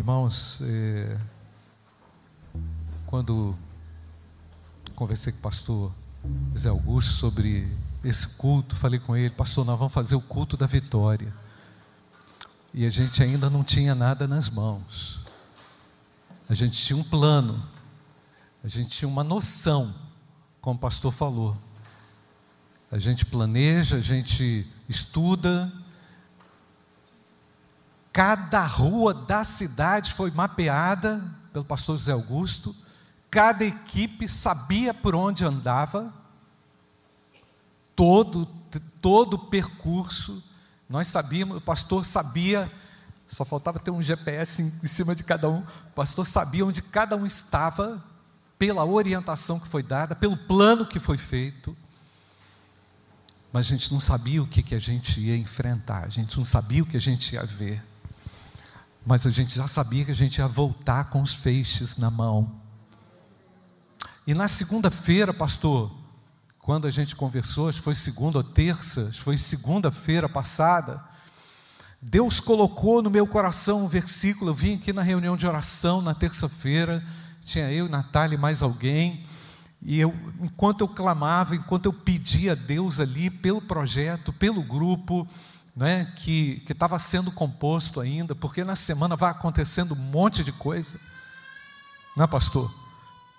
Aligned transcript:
Irmãos, 0.00 0.60
é, 0.62 1.18
quando 3.04 3.54
conversei 4.94 5.30
com 5.30 5.38
o 5.40 5.42
pastor 5.42 5.92
Zé 6.56 6.70
Augusto 6.70 7.12
sobre 7.12 7.70
esse 8.02 8.28
culto, 8.28 8.74
falei 8.74 8.98
com 8.98 9.14
ele, 9.14 9.28
pastor, 9.28 9.62
nós 9.62 9.78
vamos 9.78 9.92
fazer 9.92 10.16
o 10.16 10.20
culto 10.22 10.56
da 10.56 10.66
vitória. 10.66 11.30
E 12.72 12.86
a 12.86 12.90
gente 12.90 13.22
ainda 13.22 13.50
não 13.50 13.62
tinha 13.62 13.94
nada 13.94 14.26
nas 14.26 14.48
mãos. 14.48 15.20
A 16.48 16.54
gente 16.54 16.78
tinha 16.78 16.98
um 16.98 17.04
plano, 17.04 17.62
a 18.64 18.68
gente 18.68 18.88
tinha 18.88 19.06
uma 19.06 19.22
noção, 19.22 19.94
como 20.62 20.78
o 20.78 20.80
pastor 20.80 21.12
falou. 21.12 21.54
A 22.90 22.98
gente 22.98 23.26
planeja, 23.26 23.96
a 23.96 24.00
gente 24.00 24.66
estuda. 24.88 25.70
Cada 28.12 28.64
rua 28.64 29.14
da 29.14 29.44
cidade 29.44 30.12
foi 30.12 30.30
mapeada 30.30 31.22
pelo 31.52 31.64
pastor 31.64 31.96
José 31.96 32.12
Augusto. 32.12 32.74
Cada 33.30 33.64
equipe 33.64 34.28
sabia 34.28 34.92
por 34.92 35.14
onde 35.14 35.44
andava. 35.44 36.12
Todo, 37.94 38.46
todo 39.00 39.34
o 39.34 39.38
percurso. 39.38 40.42
Nós 40.88 41.06
sabíamos, 41.08 41.58
o 41.58 41.60
pastor 41.60 42.04
sabia, 42.04 42.70
só 43.28 43.44
faltava 43.44 43.78
ter 43.78 43.92
um 43.92 44.02
GPS 44.02 44.62
em, 44.62 44.66
em 44.82 44.88
cima 44.88 45.14
de 45.14 45.22
cada 45.22 45.48
um. 45.48 45.60
O 45.60 45.92
pastor 45.94 46.26
sabia 46.26 46.66
onde 46.66 46.82
cada 46.82 47.16
um 47.16 47.24
estava, 47.24 48.02
pela 48.58 48.84
orientação 48.84 49.60
que 49.60 49.68
foi 49.68 49.82
dada, 49.82 50.16
pelo 50.16 50.36
plano 50.36 50.84
que 50.84 50.98
foi 50.98 51.16
feito 51.16 51.76
mas 53.52 53.66
a 53.66 53.70
gente 53.70 53.92
não 53.92 54.00
sabia 54.00 54.42
o 54.42 54.46
que, 54.46 54.62
que 54.62 54.74
a 54.74 54.78
gente 54.78 55.20
ia 55.20 55.36
enfrentar, 55.36 56.04
a 56.04 56.08
gente 56.08 56.36
não 56.36 56.44
sabia 56.44 56.82
o 56.82 56.86
que 56.86 56.96
a 56.96 57.00
gente 57.00 57.34
ia 57.34 57.44
ver, 57.44 57.82
mas 59.04 59.26
a 59.26 59.30
gente 59.30 59.54
já 59.54 59.66
sabia 59.66 60.04
que 60.04 60.10
a 60.10 60.14
gente 60.14 60.38
ia 60.38 60.48
voltar 60.48 61.04
com 61.10 61.22
os 61.22 61.34
feixes 61.34 61.96
na 61.96 62.10
mão. 62.10 62.60
E 64.26 64.34
na 64.34 64.46
segunda-feira, 64.46 65.32
pastor, 65.32 65.90
quando 66.58 66.86
a 66.86 66.90
gente 66.90 67.16
conversou, 67.16 67.72
foi 67.72 67.94
segunda 67.94 68.38
ou 68.38 68.44
terça, 68.44 69.10
foi 69.12 69.36
segunda-feira 69.38 70.28
passada, 70.28 71.02
Deus 72.02 72.40
colocou 72.40 73.02
no 73.02 73.10
meu 73.10 73.26
coração 73.26 73.84
um 73.84 73.88
versículo. 73.88 74.50
Eu 74.50 74.54
vim 74.54 74.76
aqui 74.76 74.92
na 74.92 75.02
reunião 75.02 75.36
de 75.36 75.46
oração 75.46 76.00
na 76.00 76.14
terça-feira, 76.14 77.04
tinha 77.44 77.70
eu, 77.70 77.88
Natália 77.88 78.36
e 78.36 78.38
mais 78.38 78.62
alguém. 78.62 79.24
E 79.82 79.98
eu, 79.98 80.14
enquanto 80.40 80.80
eu 80.82 80.88
clamava, 80.88 81.56
enquanto 81.56 81.86
eu 81.86 81.92
pedia 81.92 82.52
a 82.52 82.54
Deus 82.54 83.00
ali 83.00 83.28
pelo 83.30 83.60
projeto, 83.60 84.32
pelo 84.32 84.62
grupo, 84.62 85.26
né, 85.80 86.12
que 86.14 86.62
estava 86.68 86.98
sendo 86.98 87.32
composto 87.32 88.00
ainda, 88.00 88.34
porque 88.34 88.62
na 88.62 88.76
semana 88.76 89.16
vai 89.16 89.30
acontecendo 89.30 89.94
um 89.94 89.96
monte 89.96 90.44
de 90.44 90.52
coisa, 90.52 91.00
não 92.14 92.26
é, 92.26 92.28
pastor? 92.28 92.70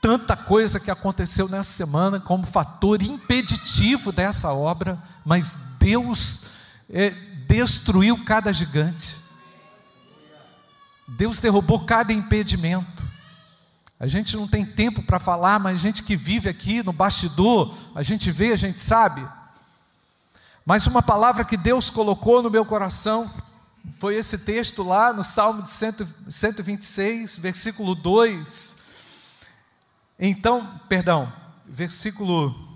Tanta 0.02 0.36
coisa 0.36 0.80
que 0.80 0.90
aconteceu 0.90 1.48
nessa 1.48 1.72
semana 1.72 2.20
como 2.20 2.44
fator 2.44 3.00
impeditivo 3.04 4.12
dessa 4.12 4.52
obra, 4.52 4.98
mas 5.24 5.56
Deus 5.78 6.42
é, 6.90 7.12
destruiu 7.48 8.26
cada 8.26 8.52
gigante, 8.52 9.18
Deus 11.10 11.38
derrubou 11.38 11.86
cada 11.86 12.12
impedimento. 12.12 13.08
A 14.00 14.08
gente 14.08 14.36
não 14.36 14.48
tem 14.48 14.66
tempo 14.66 15.04
para 15.04 15.20
falar, 15.20 15.60
mas 15.60 15.76
a 15.76 15.80
gente 15.80 16.02
que 16.02 16.16
vive 16.16 16.50
aqui 16.50 16.82
no 16.82 16.92
bastidor, 16.92 17.72
a 17.94 18.02
gente 18.02 18.32
vê, 18.32 18.52
a 18.52 18.58
gente 18.58 18.82
sabe. 18.82 19.22
Mas 20.66 20.88
uma 20.88 21.02
palavra 21.02 21.44
que 21.44 21.58
Deus 21.58 21.90
colocou 21.90 22.42
no 22.42 22.50
meu 22.50 22.66
coração 22.66 23.32
foi 24.00 24.16
esse 24.16 24.38
texto 24.40 24.84
lá 24.84 25.12
no 25.12 25.24
Salmo 25.24 25.64
de 25.64 25.70
126, 25.70 27.38
versículo 27.38 27.96
2. 27.96 28.78
Então, 30.20 30.80
perdão, 30.88 31.32
versículo 31.66 32.70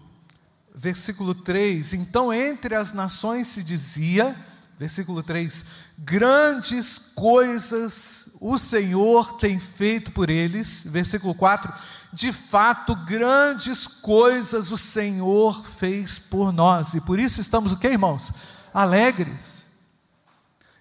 versículo 0.75 1.34
3. 1.34 1.94
Então, 1.94 2.34
entre 2.34 2.75
as 2.75 2.91
nações 2.91 3.47
se 3.47 3.63
dizia, 3.63 4.35
versículo 4.78 5.23
3: 5.23 5.66
Grandes 5.97 6.97
coisas 6.97 8.31
o 8.41 8.57
Senhor 8.57 9.34
tem 9.38 9.59
feito 9.59 10.12
por 10.12 10.29
eles. 10.29 10.84
Versículo 10.85 11.34
4: 11.34 11.73
De 12.16 12.31
fato, 12.31 12.96
grandes 12.96 13.86
coisas 13.86 14.72
o 14.72 14.78
Senhor 14.78 15.66
fez 15.66 16.18
por 16.18 16.53
nós. 16.53 16.94
E 16.94 17.02
por 17.02 17.20
isso 17.20 17.42
estamos 17.42 17.74
o 17.74 17.78
que, 17.78 17.90
irmãos? 17.90 18.31
Alegres. 18.74 19.72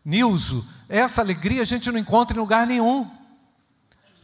Nilso, 0.05 0.65
essa 0.89 1.21
alegria 1.21 1.63
a 1.63 1.65
gente 1.65 1.91
não 1.91 1.99
encontra 1.99 2.37
em 2.37 2.41
lugar 2.41 2.69
nenhum. 2.69 3.11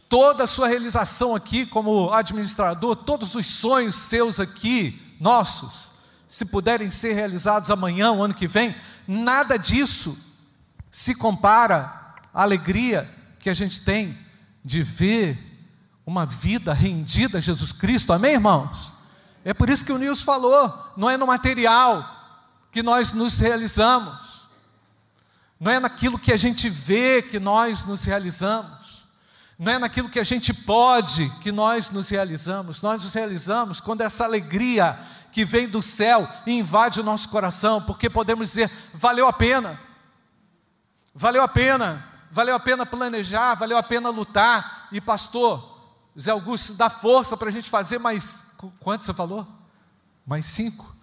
Toda 0.07 0.45
a 0.45 0.47
sua 0.47 0.69
realização 0.69 1.35
aqui 1.35 1.65
como 1.65 2.09
administrador, 2.13 2.95
todos 2.95 3.35
os 3.35 3.45
sonhos 3.45 3.95
seus 3.95 4.39
aqui, 4.39 4.97
nossos, 5.19 5.91
se 6.29 6.45
puderem 6.45 6.89
ser 6.89 7.11
realizados 7.11 7.69
amanhã, 7.69 8.13
o 8.13 8.23
ano 8.23 8.33
que 8.33 8.47
vem, 8.47 8.73
nada 9.05 9.57
disso 9.57 10.17
se 10.89 11.13
compara 11.13 12.15
à 12.33 12.43
alegria 12.43 13.05
que 13.37 13.49
a 13.49 13.53
gente 13.53 13.81
tem 13.81 14.17
de 14.63 14.81
ver 14.81 15.50
uma 16.11 16.25
vida 16.25 16.73
rendida 16.73 17.37
a 17.37 17.41
Jesus 17.41 17.71
Cristo, 17.71 18.11
amém, 18.11 18.33
irmãos? 18.33 18.93
É 19.45 19.53
por 19.53 19.69
isso 19.69 19.85
que 19.85 19.93
o 19.93 19.97
Nils 19.97 20.21
falou: 20.21 20.91
não 20.97 21.09
é 21.09 21.15
no 21.15 21.25
material 21.25 22.05
que 22.69 22.83
nós 22.83 23.13
nos 23.13 23.39
realizamos, 23.39 24.41
não 25.57 25.71
é 25.71 25.79
naquilo 25.79 26.19
que 26.19 26.33
a 26.33 26.37
gente 26.37 26.67
vê 26.67 27.21
que 27.21 27.39
nós 27.39 27.85
nos 27.85 28.03
realizamos, 28.03 29.05
não 29.57 29.71
é 29.71 29.79
naquilo 29.79 30.09
que 30.09 30.19
a 30.19 30.23
gente 30.25 30.53
pode 30.53 31.29
que 31.41 31.49
nós 31.51 31.89
nos 31.89 32.09
realizamos, 32.09 32.81
nós 32.81 33.03
nos 33.03 33.13
realizamos 33.13 33.79
quando 33.79 34.01
essa 34.01 34.25
alegria 34.25 34.99
que 35.31 35.45
vem 35.45 35.65
do 35.65 35.81
céu 35.81 36.27
e 36.45 36.59
invade 36.59 36.99
o 36.99 37.03
nosso 37.03 37.29
coração, 37.29 37.81
porque 37.81 38.09
podemos 38.09 38.49
dizer: 38.49 38.69
valeu 38.93 39.27
a 39.27 39.33
pena. 39.33 39.79
Valeu 41.13 41.43
a 41.43 41.47
pena, 41.47 42.05
valeu 42.31 42.55
a 42.55 42.59
pena 42.59 42.85
planejar, 42.85 43.55
valeu 43.55 43.77
a 43.77 43.83
pena 43.83 44.09
lutar. 44.09 44.87
E 44.93 45.01
pastor, 45.01 45.70
Zé 46.19 46.31
Augusto, 46.31 46.73
dá 46.73 46.89
força 46.89 47.37
para 47.37 47.49
a 47.49 47.51
gente 47.51 47.69
fazer 47.69 47.97
mais. 47.97 48.53
Quanto 48.79 49.05
você 49.05 49.13
falou? 49.13 49.47
Mais 50.25 50.45
cinco? 50.45 50.95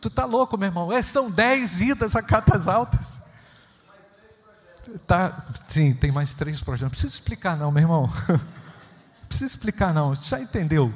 Tu 0.00 0.10
tá 0.10 0.24
louco, 0.24 0.56
meu 0.56 0.68
irmão? 0.68 0.92
É, 0.92 1.02
são 1.02 1.30
dez 1.30 1.80
idas 1.80 2.14
a 2.14 2.22
Catas 2.22 2.68
Altas. 2.68 3.22
Tá, 5.06 5.46
sim, 5.68 5.94
tem 5.94 6.12
mais 6.12 6.34
três 6.34 6.62
projetos. 6.62 6.82
Não 6.82 6.90
precisa 6.90 7.14
explicar, 7.14 7.56
não, 7.56 7.72
meu 7.72 7.82
irmão. 7.82 8.10
Não 8.28 9.28
precisa 9.28 9.56
explicar, 9.56 9.92
não. 9.92 10.14
Você 10.14 10.28
já 10.28 10.40
entendeu. 10.40 10.94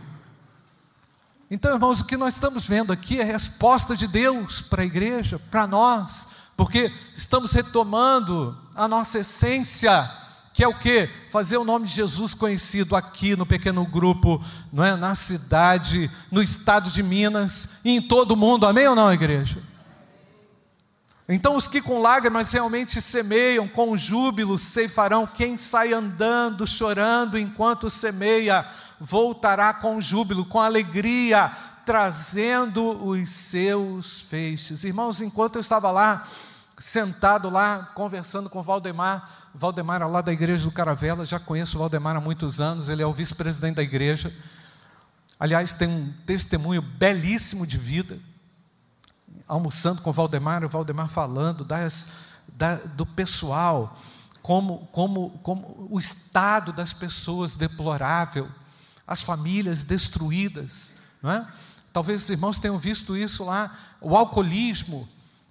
Então, 1.50 1.72
irmãos, 1.72 2.02
o 2.02 2.04
que 2.04 2.16
nós 2.16 2.34
estamos 2.34 2.66
vendo 2.66 2.92
aqui 2.92 3.18
é 3.18 3.22
a 3.22 3.26
resposta 3.26 3.96
de 3.96 4.06
Deus 4.06 4.60
para 4.60 4.82
a 4.82 4.84
igreja, 4.84 5.40
para 5.50 5.66
nós 5.66 6.28
porque 6.58 6.92
estamos 7.14 7.52
retomando 7.52 8.58
a 8.74 8.88
nossa 8.88 9.20
essência, 9.20 10.10
que 10.52 10.64
é 10.64 10.68
o 10.68 10.74
que? 10.74 11.08
Fazer 11.30 11.56
o 11.56 11.64
nome 11.64 11.86
de 11.86 11.94
Jesus 11.94 12.34
conhecido 12.34 12.96
aqui 12.96 13.36
no 13.36 13.46
pequeno 13.46 13.86
grupo, 13.86 14.42
não 14.72 14.84
é? 14.84 14.96
na 14.96 15.14
cidade, 15.14 16.10
no 16.30 16.42
estado 16.42 16.90
de 16.90 17.02
Minas 17.02 17.78
e 17.84 17.92
em 17.96 18.02
todo 18.02 18.32
o 18.32 18.36
mundo, 18.36 18.66
amém 18.66 18.86
ou 18.88 18.94
não, 18.94 19.12
igreja? 19.12 19.62
Então, 21.28 21.56
os 21.56 21.68
que 21.68 21.82
com 21.82 22.00
lágrimas 22.00 22.50
realmente 22.52 23.02
semeiam, 23.02 23.68
com 23.68 23.96
júbilo 23.98 24.58
ceifarão. 24.58 25.26
Quem 25.26 25.58
sai 25.58 25.92
andando, 25.92 26.66
chorando 26.66 27.38
enquanto 27.38 27.90
semeia, 27.90 28.66
voltará 28.98 29.74
com 29.74 30.00
júbilo, 30.00 30.46
com 30.46 30.58
alegria, 30.58 31.52
trazendo 31.84 33.06
os 33.06 33.28
seus 33.28 34.20
feixes. 34.22 34.84
Irmãos, 34.84 35.20
enquanto 35.20 35.56
eu 35.56 35.60
estava 35.60 35.90
lá, 35.90 36.26
sentado 36.78 37.50
lá, 37.50 37.90
conversando 37.94 38.48
com 38.48 38.62
Valdemar. 38.62 39.28
Valdemar 39.54 40.06
lá 40.08 40.20
da 40.20 40.32
igreja 40.32 40.64
do 40.64 40.70
Caravela, 40.70 41.24
já 41.24 41.38
conheço 41.38 41.76
o 41.76 41.80
Valdemar 41.80 42.16
há 42.16 42.20
muitos 42.20 42.60
anos, 42.60 42.88
ele 42.88 43.02
é 43.02 43.06
o 43.06 43.12
vice-presidente 43.12 43.76
da 43.76 43.82
igreja. 43.82 44.32
Aliás, 45.38 45.74
tem 45.74 45.88
um 45.88 46.12
testemunho 46.26 46.82
belíssimo 46.82 47.66
de 47.66 47.78
vida. 47.78 48.18
Almoçando 49.46 50.02
com 50.02 50.10
o 50.10 50.12
Valdemar, 50.12 50.64
o 50.64 50.68
Valdemar 50.68 51.08
falando 51.08 51.64
das, 51.64 52.08
da, 52.48 52.76
do 52.76 53.06
pessoal, 53.06 53.96
como, 54.42 54.88
como, 54.92 55.30
como 55.42 55.88
o 55.90 55.98
estado 55.98 56.72
das 56.72 56.92
pessoas 56.92 57.54
deplorável, 57.54 58.48
as 59.06 59.22
famílias 59.22 59.84
destruídas. 59.84 60.96
Não 61.22 61.30
é? 61.30 61.46
Talvez 61.92 62.22
os 62.22 62.30
irmãos 62.30 62.58
tenham 62.58 62.78
visto 62.78 63.16
isso 63.16 63.44
lá, 63.44 63.74
o 64.00 64.16
alcoolismo, 64.16 65.08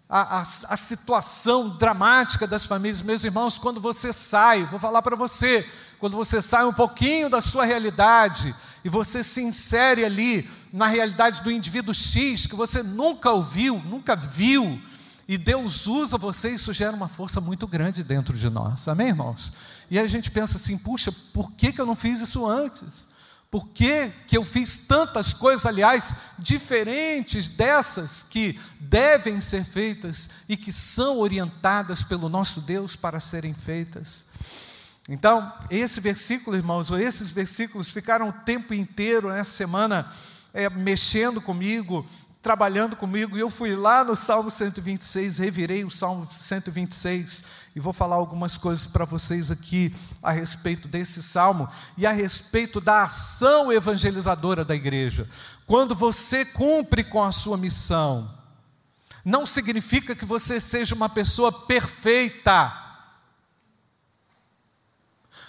a, 0.10 0.40
a, 0.40 0.42
a, 0.42 0.78
situação 0.78 1.70
dramática 1.78 2.48
das 2.48 2.66
famílias. 2.66 3.02
Meus 3.02 3.24
irmãos, 3.24 3.58
quando 3.58 3.82
você 3.82 4.14
sai, 4.14 4.64
vou 4.64 4.80
falar 4.80 5.02
para 5.02 5.16
você, 5.16 5.68
quando 6.00 6.16
você 6.16 6.42
sai 6.42 6.66
um 6.66 6.74
pouquinho 6.74 7.30
da 7.30 7.42
sua 7.42 7.66
realidade 7.66 8.56
e 8.86 8.90
você 8.90 9.24
se 9.24 9.42
insere 9.42 10.06
ali 10.06 10.50
na 10.72 10.88
realidade 10.88 11.42
do 11.42 11.52
indivíduo 11.52 11.94
X 11.94 12.48
que 12.48 12.56
você 12.56 12.82
nunca 12.82 13.32
ouviu, 13.32 13.82
nunca 13.86 14.16
viu, 14.16 14.82
e 15.28 15.38
Deus 15.38 15.88
usa 15.88 16.18
você, 16.18 16.52
isso 16.52 16.72
gera 16.72 16.96
uma 16.96 17.10
força 17.10 17.42
muito 17.42 17.68
grande 17.68 18.02
dentro 18.02 18.38
de 18.38 18.50
nós, 18.50 18.88
amém, 18.88 19.10
irmãos? 19.10 19.52
E 19.92 20.00
a 20.00 20.08
gente 20.08 20.32
pensa 20.32 20.56
assim: 20.56 20.78
puxa, 20.78 21.12
por 21.34 21.52
que, 21.52 21.74
que 21.74 21.82
eu 21.82 21.86
não 21.86 21.98
fiz 21.98 22.22
isso 22.22 22.46
antes? 22.46 23.10
Por 23.50 23.70
que, 23.70 24.12
que 24.28 24.38
eu 24.38 24.44
fiz 24.44 24.86
tantas 24.88 25.34
coisas, 25.34 25.66
aliás, 25.66 26.14
diferentes 26.38 27.48
dessas 27.48 28.22
que 28.22 28.60
devem 28.80 29.40
ser 29.40 29.64
feitas 29.64 30.30
e 30.50 30.58
que 30.58 30.72
são 30.72 31.20
orientadas 31.20 32.04
pelo 32.04 32.28
nosso 32.28 32.62
Deus 32.62 32.96
para 32.96 33.22
serem 33.22 33.54
feitas? 33.54 34.26
Então, 35.08 35.54
esse 35.70 36.02
versículo, 36.02 36.58
irmãos, 36.58 36.92
ou 36.92 37.00
esses 37.00 37.32
versículos 37.32 37.88
ficaram 37.88 38.28
o 38.28 38.34
tempo 38.34 38.74
inteiro 38.74 39.30
nessa 39.30 39.52
semana 39.52 40.12
é, 40.54 40.70
mexendo 40.70 41.40
comigo, 41.40 42.06
trabalhando 42.48 42.96
comigo, 42.96 43.36
e 43.36 43.42
eu 43.42 43.50
fui 43.50 43.76
lá 43.76 44.06
no 44.06 44.16
Salmo 44.16 44.50
126, 44.50 45.38
revirei 45.38 45.84
o 45.84 45.92
Salmo 45.92 46.26
126, 46.34 47.44
e 47.76 47.80
vou 47.82 47.92
falar 47.92 48.16
algumas 48.16 48.56
coisas 48.58 48.88
para 48.88 49.04
vocês 49.04 49.52
aqui 49.52 49.94
a 50.24 50.32
respeito 50.32 50.88
desse 50.88 51.22
salmo 51.22 51.68
e 51.98 52.06
a 52.06 52.12
respeito 52.14 52.80
da 52.80 53.04
ação 53.04 53.70
evangelizadora 53.70 54.64
da 54.64 54.74
igreja. 54.74 55.28
Quando 55.66 55.94
você 55.94 56.46
cumpre 56.46 57.04
com 57.04 57.22
a 57.22 57.34
sua 57.34 57.58
missão, 57.58 58.34
não 59.26 59.46
significa 59.46 60.16
que 60.16 60.24
você 60.24 60.58
seja 60.58 60.96
uma 60.96 61.10
pessoa 61.10 61.52
perfeita. 61.52 62.87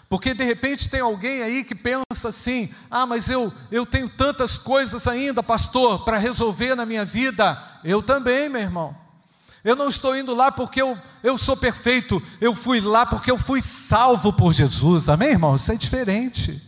Porque 0.08 0.32
de 0.32 0.43
repente 0.43 0.88
tem 0.88 1.00
alguém 1.00 1.43
aí 1.43 1.62
que 1.62 1.75
pensa 1.75 2.28
assim: 2.28 2.72
ah, 2.90 3.06
mas 3.06 3.28
eu, 3.28 3.52
eu 3.70 3.84
tenho 3.84 4.08
tantas 4.08 4.56
coisas 4.56 5.06
ainda, 5.06 5.43
pastor, 5.43 6.05
para 6.05 6.16
resolver 6.16 6.75
na 6.75 6.87
minha 6.87 7.05
vida. 7.05 7.62
Eu 7.84 8.02
também, 8.02 8.49
meu 8.49 8.62
irmão. 8.62 8.96
Eu 9.62 9.76
não 9.76 9.90
estou 9.90 10.16
indo 10.16 10.34
lá 10.34 10.50
porque 10.50 10.81
eu, 10.81 10.96
eu 11.22 11.37
sou 11.37 11.56
perfeito, 11.56 12.22
eu 12.40 12.55
fui 12.55 12.81
lá 12.81 13.05
porque 13.05 13.31
eu 13.31 13.37
fui 13.37 13.60
salvo 13.60 14.32
por 14.32 14.52
Jesus. 14.52 15.08
Amém, 15.10 15.31
irmão? 15.31 15.56
Isso 15.56 15.70
é 15.70 15.76
diferente. 15.76 16.62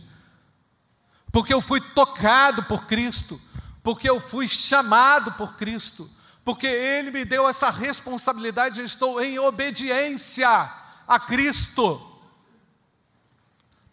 Porque 1.31 1.53
eu 1.53 1.61
fui 1.61 1.81
tocado 1.81 2.63
por 2.63 2.85
Cristo, 2.85 3.41
porque 3.81 4.07
eu 4.07 4.19
fui 4.19 4.47
chamado 4.47 5.31
por 5.31 5.55
Cristo, 5.55 6.07
porque 6.43 6.67
Ele 6.67 7.09
me 7.09 7.25
deu 7.25 7.47
essa 7.47 7.71
responsabilidade, 7.71 8.79
eu 8.79 8.85
estou 8.85 9.19
em 9.21 9.39
obediência 9.39 10.69
a 11.07 11.19
Cristo 11.19 12.10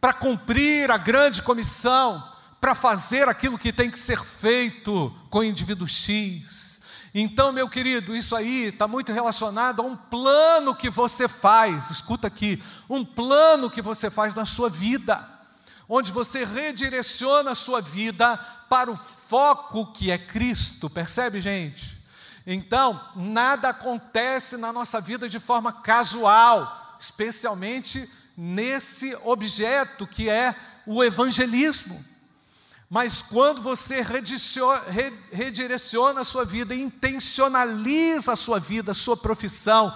para 0.01 0.13
cumprir 0.13 0.91
a 0.91 0.97
grande 0.97 1.43
comissão, 1.43 2.23
para 2.61 2.75
fazer 2.75 3.29
aquilo 3.29 3.59
que 3.59 3.73
tem 3.73 3.91
que 3.91 3.99
ser 3.99 4.23
feito 4.25 5.15
com 5.31 5.39
o 5.39 5.45
indivíduo 5.45 5.89
X. 5.89 6.83
Então, 7.15 7.53
meu 7.53 7.69
querido, 7.69 8.15
isso 8.15 8.37
aí 8.37 8.67
está 8.67 8.87
muito 8.87 9.13
relacionado 9.13 9.81
a 9.81 9.85
um 9.85 9.97
plano 9.97 10.75
que 10.75 10.91
você 10.91 11.27
faz, 11.27 11.91
escuta 11.91 12.27
aqui, 12.27 12.63
um 12.89 13.05
plano 13.05 13.71
que 13.71 13.83
você 13.83 14.11
faz 14.11 14.35
na 14.35 14.45
sua 14.45 14.69
vida, 14.69 15.27
onde 15.89 16.13
você 16.13 16.45
redireciona 16.45 17.53
a 17.53 17.57
sua 17.57 17.81
vida 17.81 18.37
para 18.69 18.91
o 18.91 18.97
foco 18.97 19.93
que 19.93 20.11
é 20.11 20.19
Cristo, 20.19 20.91
percebe, 20.91 21.41
gente? 21.41 21.99
Então, 22.47 23.01
nada 23.17 23.71
acontece 23.71 24.57
na 24.57 24.73
nossa 24.73 25.01
vida 25.01 25.29
de 25.29 25.41
forma 25.41 25.73
casual, 25.73 26.97
especialmente 27.01 28.09
nesse 28.41 29.17
objeto 29.25 30.07
que 30.07 30.31
é 30.31 30.55
o 30.87 31.03
evangelismo. 31.03 32.05
Mas 32.89 33.21
quando 33.21 33.61
você 33.61 34.01
redireciona 35.33 36.21
a 36.21 36.25
sua 36.25 36.45
vida, 36.45 36.73
intencionaliza 36.73 38.33
a 38.33 38.37
sua 38.37 38.61
vida, 38.61 38.93
a 38.93 38.95
sua 38.95 39.17
profissão, 39.17 39.93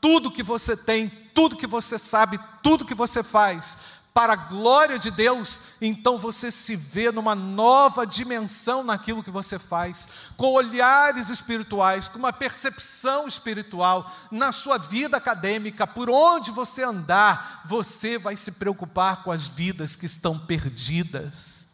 tudo 0.00 0.30
que 0.30 0.42
você 0.42 0.74
tem, 0.74 1.08
tudo 1.34 1.54
que 1.54 1.66
você 1.66 1.98
sabe, 1.98 2.40
tudo 2.62 2.86
que 2.86 2.94
você 2.94 3.22
faz, 3.22 3.76
para 4.14 4.34
a 4.34 4.36
glória 4.36 4.98
de 4.98 5.10
Deus, 5.10 5.60
então 5.80 6.18
você 6.18 6.52
se 6.52 6.76
vê 6.76 7.10
numa 7.10 7.34
nova 7.34 8.06
dimensão 8.06 8.84
naquilo 8.84 9.22
que 9.22 9.30
você 9.30 9.58
faz, 9.58 10.06
com 10.36 10.52
olhares 10.52 11.30
espirituais, 11.30 12.08
com 12.08 12.18
uma 12.18 12.32
percepção 12.32 13.26
espiritual, 13.26 14.10
na 14.30 14.52
sua 14.52 14.76
vida 14.76 15.16
acadêmica, 15.16 15.86
por 15.86 16.10
onde 16.10 16.50
você 16.50 16.82
andar, 16.82 17.62
você 17.64 18.18
vai 18.18 18.36
se 18.36 18.52
preocupar 18.52 19.22
com 19.22 19.32
as 19.32 19.46
vidas 19.46 19.96
que 19.96 20.04
estão 20.04 20.38
perdidas, 20.38 21.66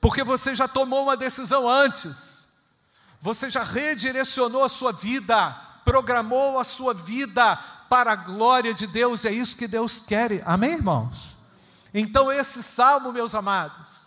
porque 0.00 0.24
você 0.24 0.54
já 0.54 0.66
tomou 0.66 1.02
uma 1.02 1.18
decisão 1.18 1.68
antes, 1.68 2.48
você 3.20 3.50
já 3.50 3.62
redirecionou 3.62 4.64
a 4.64 4.70
sua 4.70 4.90
vida, 4.90 5.50
programou 5.84 6.58
a 6.58 6.64
sua 6.64 6.94
vida 6.94 7.56
para 7.90 8.12
a 8.12 8.16
glória 8.16 8.72
de 8.72 8.86
Deus, 8.86 9.26
é 9.26 9.30
isso 9.30 9.54
que 9.54 9.68
Deus 9.68 10.00
quer, 10.00 10.42
amém, 10.46 10.72
irmãos? 10.72 11.41
Então, 11.94 12.32
esse 12.32 12.62
salmo, 12.62 13.12
meus 13.12 13.34
amados, 13.34 14.06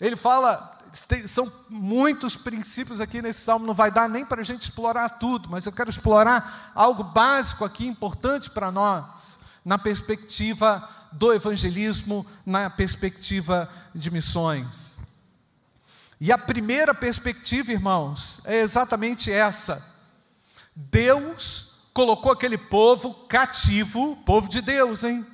ele 0.00 0.16
fala, 0.16 0.78
são 1.26 1.50
muitos 1.68 2.36
princípios 2.36 3.00
aqui 3.00 3.20
nesse 3.20 3.40
salmo, 3.40 3.66
não 3.66 3.74
vai 3.74 3.90
dar 3.90 4.08
nem 4.08 4.24
para 4.24 4.40
a 4.40 4.44
gente 4.44 4.62
explorar 4.62 5.08
tudo, 5.10 5.48
mas 5.48 5.66
eu 5.66 5.72
quero 5.72 5.90
explorar 5.90 6.72
algo 6.74 7.02
básico 7.02 7.64
aqui, 7.64 7.86
importante 7.86 8.50
para 8.50 8.70
nós, 8.70 9.38
na 9.64 9.78
perspectiva 9.78 10.88
do 11.12 11.32
evangelismo, 11.32 12.26
na 12.44 12.70
perspectiva 12.70 13.68
de 13.94 14.10
missões. 14.10 14.98
E 16.20 16.32
a 16.32 16.38
primeira 16.38 16.94
perspectiva, 16.94 17.72
irmãos, 17.72 18.40
é 18.44 18.60
exatamente 18.60 19.30
essa. 19.30 19.84
Deus 20.74 21.74
colocou 21.92 22.32
aquele 22.32 22.56
povo 22.56 23.14
cativo, 23.26 24.16
povo 24.24 24.48
de 24.48 24.60
Deus, 24.60 25.04
hein? 25.04 25.26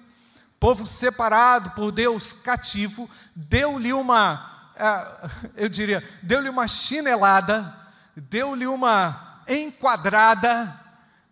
Povo 0.63 0.87
separado 0.87 1.71
por 1.71 1.91
Deus, 1.91 2.33
cativo, 2.33 3.11
deu-lhe 3.35 3.93
uma, 3.93 4.71
é, 4.77 5.65
eu 5.65 5.69
diria, 5.69 6.09
deu-lhe 6.23 6.49
uma 6.49 6.69
chinelada, 6.69 7.77
deu-lhe 8.15 8.65
uma 8.65 9.43
enquadrada 9.49 10.73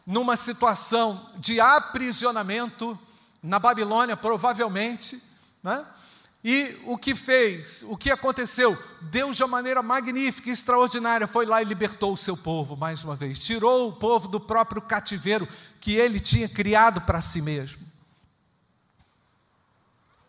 numa 0.04 0.36
situação 0.36 1.30
de 1.36 1.60
aprisionamento 1.60 2.98
na 3.40 3.60
Babilônia, 3.60 4.16
provavelmente, 4.16 5.22
né? 5.62 5.84
E 6.42 6.76
o 6.86 6.98
que 6.98 7.14
fez? 7.14 7.84
O 7.86 7.96
que 7.96 8.10
aconteceu? 8.10 8.76
Deus, 9.00 9.36
de 9.36 9.44
uma 9.44 9.58
maneira 9.58 9.80
magnífica 9.80 10.48
e 10.48 10.52
extraordinária, 10.52 11.28
foi 11.28 11.46
lá 11.46 11.62
e 11.62 11.66
libertou 11.66 12.14
o 12.14 12.16
seu 12.16 12.36
povo 12.36 12.76
mais 12.76 13.04
uma 13.04 13.14
vez. 13.14 13.38
Tirou 13.38 13.90
o 13.90 13.92
povo 13.92 14.26
do 14.26 14.40
próprio 14.40 14.82
cativeiro 14.82 15.46
que 15.80 15.94
ele 15.94 16.18
tinha 16.18 16.48
criado 16.48 17.00
para 17.02 17.20
si 17.20 17.40
mesmo. 17.40 17.89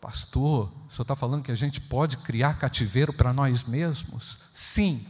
Pastor, 0.01 0.71
o 0.87 0.91
senhor 0.91 1.03
está 1.03 1.15
falando 1.15 1.43
que 1.43 1.51
a 1.51 1.55
gente 1.55 1.79
pode 1.79 2.17
criar 2.17 2.57
cativeiro 2.57 3.13
para 3.13 3.31
nós 3.31 3.63
mesmos? 3.63 4.39
Sim. 4.51 5.05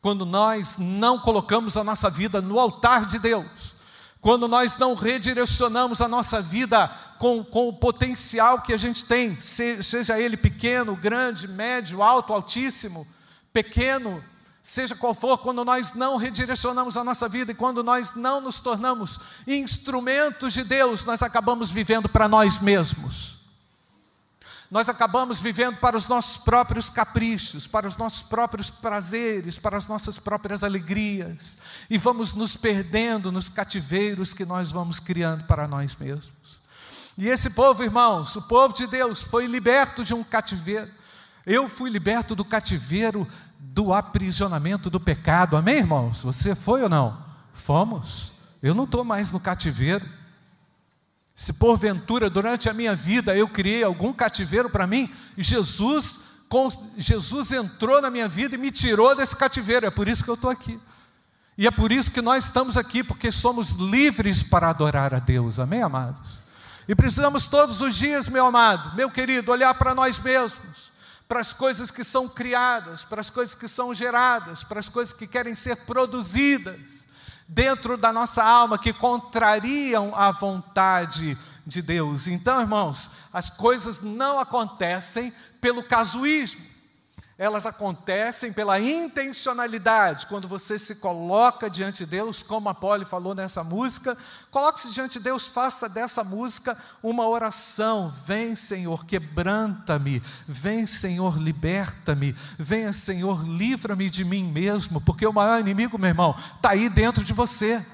Quando 0.00 0.26
nós 0.26 0.78
não 0.78 1.16
colocamos 1.20 1.76
a 1.76 1.84
nossa 1.84 2.10
vida 2.10 2.40
no 2.40 2.58
altar 2.58 3.06
de 3.06 3.20
Deus, 3.20 3.76
quando 4.20 4.48
nós 4.48 4.76
não 4.78 4.94
redirecionamos 4.94 6.00
a 6.00 6.08
nossa 6.08 6.42
vida 6.42 6.88
com, 7.20 7.44
com 7.44 7.68
o 7.68 7.72
potencial 7.72 8.62
que 8.62 8.72
a 8.72 8.76
gente 8.76 9.04
tem, 9.04 9.40
seja 9.40 10.18
ele 10.18 10.36
pequeno, 10.36 10.96
grande, 10.96 11.46
médio, 11.46 12.02
alto, 12.02 12.32
altíssimo, 12.32 13.06
pequeno, 13.52 14.24
seja 14.60 14.96
qual 14.96 15.14
for, 15.14 15.38
quando 15.38 15.64
nós 15.64 15.92
não 15.92 16.16
redirecionamos 16.16 16.96
a 16.96 17.04
nossa 17.04 17.28
vida 17.28 17.52
e 17.52 17.54
quando 17.54 17.84
nós 17.84 18.14
não 18.14 18.40
nos 18.40 18.58
tornamos 18.58 19.20
instrumentos 19.46 20.52
de 20.52 20.64
Deus, 20.64 21.04
nós 21.04 21.22
acabamos 21.22 21.70
vivendo 21.70 22.08
para 22.08 22.26
nós 22.26 22.58
mesmos 22.58 23.41
nós 24.72 24.88
acabamos 24.88 25.38
vivendo 25.38 25.76
para 25.76 25.98
os 25.98 26.08
nossos 26.08 26.38
próprios 26.38 26.88
caprichos, 26.88 27.66
para 27.66 27.86
os 27.86 27.98
nossos 27.98 28.22
próprios 28.22 28.70
prazeres, 28.70 29.58
para 29.58 29.76
as 29.76 29.86
nossas 29.86 30.18
próprias 30.18 30.64
alegrias, 30.64 31.58
e 31.90 31.98
vamos 31.98 32.32
nos 32.32 32.56
perdendo 32.56 33.30
nos 33.30 33.50
cativeiros 33.50 34.32
que 34.32 34.46
nós 34.46 34.72
vamos 34.72 34.98
criando 34.98 35.44
para 35.44 35.68
nós 35.68 35.94
mesmos. 35.94 36.58
E 37.18 37.28
esse 37.28 37.50
povo, 37.50 37.84
irmãos, 37.84 38.34
o 38.34 38.40
povo 38.40 38.72
de 38.72 38.86
Deus, 38.86 39.20
foi 39.22 39.44
liberto 39.44 40.02
de 40.02 40.14
um 40.14 40.24
cativeiro. 40.24 40.90
Eu 41.44 41.68
fui 41.68 41.90
liberto 41.90 42.34
do 42.34 42.42
cativeiro 42.42 43.28
do 43.58 43.92
aprisionamento 43.92 44.88
do 44.88 44.98
pecado. 44.98 45.54
Amém, 45.54 45.76
irmãos? 45.76 46.22
Você 46.22 46.54
foi 46.54 46.82
ou 46.82 46.88
não? 46.88 47.22
Fomos. 47.52 48.32
Eu 48.62 48.74
não 48.74 48.84
estou 48.84 49.04
mais 49.04 49.30
no 49.30 49.38
cativeiro. 49.38 50.08
Se 51.34 51.54
porventura 51.54 52.28
durante 52.28 52.68
a 52.68 52.74
minha 52.74 52.94
vida 52.94 53.36
eu 53.36 53.48
criei 53.48 53.82
algum 53.82 54.12
cativeiro 54.12 54.68
para 54.68 54.86
mim, 54.86 55.12
Jesus, 55.36 56.20
Jesus 56.96 57.52
entrou 57.52 58.00
na 58.02 58.10
minha 58.10 58.28
vida 58.28 58.54
e 58.54 58.58
me 58.58 58.70
tirou 58.70 59.14
desse 59.16 59.34
cativeiro. 59.34 59.86
É 59.86 59.90
por 59.90 60.08
isso 60.08 60.22
que 60.22 60.30
eu 60.30 60.34
estou 60.34 60.50
aqui. 60.50 60.78
E 61.56 61.66
é 61.66 61.70
por 61.70 61.92
isso 61.92 62.10
que 62.10 62.22
nós 62.22 62.44
estamos 62.44 62.76
aqui, 62.76 63.04
porque 63.04 63.30
somos 63.30 63.72
livres 63.72 64.42
para 64.42 64.70
adorar 64.70 65.14
a 65.14 65.18
Deus. 65.18 65.58
Amém, 65.58 65.82
amados? 65.82 66.42
E 66.88 66.94
precisamos 66.94 67.46
todos 67.46 67.80
os 67.80 67.94
dias, 67.94 68.28
meu 68.28 68.46
amado, 68.46 68.94
meu 68.96 69.10
querido, 69.10 69.52
olhar 69.52 69.72
para 69.74 69.94
nós 69.94 70.18
mesmos, 70.18 70.92
para 71.28 71.40
as 71.40 71.52
coisas 71.52 71.90
que 71.90 72.02
são 72.02 72.28
criadas, 72.28 73.04
para 73.04 73.20
as 73.20 73.30
coisas 73.30 73.54
que 73.54 73.68
são 73.68 73.94
geradas, 73.94 74.64
para 74.64 74.80
as 74.80 74.88
coisas 74.88 75.14
que 75.14 75.26
querem 75.26 75.54
ser 75.54 75.76
produzidas 75.76 77.11
dentro 77.54 77.98
da 77.98 78.12
nossa 78.12 78.42
alma 78.42 78.78
que 78.78 78.94
contrariam 78.94 80.14
a 80.14 80.30
vontade 80.30 81.36
de 81.66 81.82
Deus. 81.82 82.26
Então, 82.26 82.60
irmãos, 82.60 83.10
as 83.32 83.50
coisas 83.50 84.00
não 84.00 84.38
acontecem 84.38 85.32
pelo 85.60 85.82
casuísmo 85.82 86.71
elas 87.38 87.64
acontecem 87.64 88.52
pela 88.52 88.78
intencionalidade. 88.78 90.26
Quando 90.26 90.46
você 90.46 90.78
se 90.78 90.96
coloca 90.96 91.70
diante 91.70 92.04
de 92.04 92.10
Deus, 92.10 92.42
como 92.42 92.68
a 92.68 92.74
Polly 92.74 93.04
falou 93.04 93.34
nessa 93.34 93.64
música, 93.64 94.16
coloque-se 94.50 94.92
diante 94.92 95.14
de 95.14 95.24
Deus, 95.24 95.46
faça 95.46 95.88
dessa 95.88 96.22
música 96.22 96.76
uma 97.02 97.26
oração. 97.26 98.14
Vem, 98.26 98.54
Senhor, 98.54 99.06
quebranta-me. 99.06 100.22
Vem, 100.46 100.86
Senhor, 100.86 101.38
liberta-me. 101.38 102.32
Venha, 102.58 102.92
Senhor, 102.92 103.46
livra-me 103.48 104.10
de 104.10 104.24
mim 104.24 104.44
mesmo, 104.44 105.00
porque 105.00 105.26
o 105.26 105.32
maior 105.32 105.58
inimigo, 105.58 105.98
meu 105.98 106.10
irmão, 106.10 106.36
está 106.56 106.70
aí 106.70 106.88
dentro 106.90 107.24
de 107.24 107.32
você. 107.32 107.84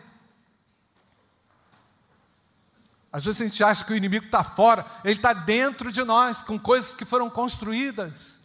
Às 3.11 3.25
vezes 3.25 3.41
a 3.41 3.45
gente 3.45 3.65
acha 3.65 3.85
que 3.85 3.93
o 3.93 3.97
inimigo 3.97 4.27
está 4.27 4.45
fora, 4.45 4.85
ele 5.05 5.15
está 5.15 5.33
dentro 5.33 5.91
de 5.91 6.03
nós, 6.03 6.43
com 6.43 6.59
coisas 6.59 6.93
que 6.93 7.05
foram 7.05 7.31
construídas 7.31 8.38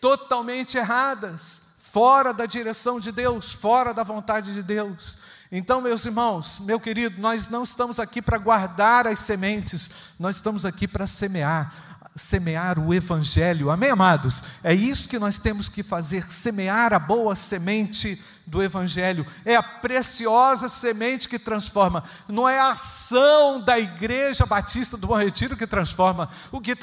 totalmente 0.00 0.76
erradas, 0.76 1.62
fora 1.80 2.32
da 2.32 2.46
direção 2.46 3.00
de 3.00 3.10
Deus, 3.10 3.52
fora 3.52 3.94
da 3.94 4.02
vontade 4.02 4.52
de 4.52 4.62
Deus. 4.62 5.18
Então, 5.50 5.80
meus 5.80 6.04
irmãos, 6.04 6.60
meu 6.60 6.78
querido, 6.78 7.20
nós 7.20 7.48
não 7.48 7.62
estamos 7.62 7.98
aqui 7.98 8.20
para 8.20 8.36
guardar 8.36 9.06
as 9.06 9.20
sementes, 9.20 9.90
nós 10.18 10.36
estamos 10.36 10.66
aqui 10.66 10.86
para 10.86 11.06
semear, 11.06 11.72
semear 12.14 12.78
o 12.78 12.92
Evangelho, 12.92 13.70
amém, 13.70 13.90
amados? 13.90 14.42
É 14.62 14.74
isso 14.74 15.08
que 15.08 15.18
nós 15.18 15.38
temos 15.38 15.70
que 15.70 15.82
fazer, 15.82 16.30
semear 16.30 16.92
a 16.92 16.98
boa 16.98 17.34
semente 17.34 18.22
do 18.46 18.62
Evangelho, 18.62 19.26
é 19.44 19.56
a 19.56 19.62
preciosa 19.62 20.68
semente 20.68 21.28
que 21.28 21.38
transforma, 21.38 22.04
não 22.28 22.46
é 22.46 22.58
a 22.58 22.72
ação 22.72 23.60
da 23.60 23.78
Igreja 23.78 24.44
Batista 24.44 24.96
do 24.96 25.06
Bom 25.06 25.16
Retiro 25.16 25.56
que 25.56 25.66
transforma, 25.66 26.28
o 26.52 26.60
que 26.60 26.76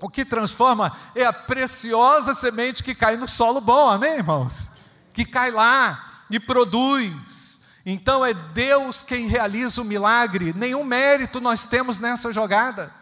o 0.00 0.08
que 0.08 0.24
transforma 0.24 0.92
é 1.14 1.24
a 1.24 1.32
preciosa 1.32 2.34
semente 2.34 2.82
que 2.82 2.94
cai 2.94 3.16
no 3.16 3.26
solo 3.26 3.60
bom, 3.60 3.88
amém, 3.88 4.14
irmãos? 4.14 4.70
Que 5.12 5.24
cai 5.24 5.50
lá 5.50 6.24
e 6.30 6.38
produz. 6.38 7.60
Então 7.84 8.24
é 8.24 8.34
Deus 8.34 9.02
quem 9.02 9.26
realiza 9.26 9.80
o 9.80 9.84
milagre, 9.84 10.52
nenhum 10.56 10.84
mérito 10.84 11.40
nós 11.40 11.64
temos 11.64 11.98
nessa 11.98 12.32
jogada, 12.32 12.92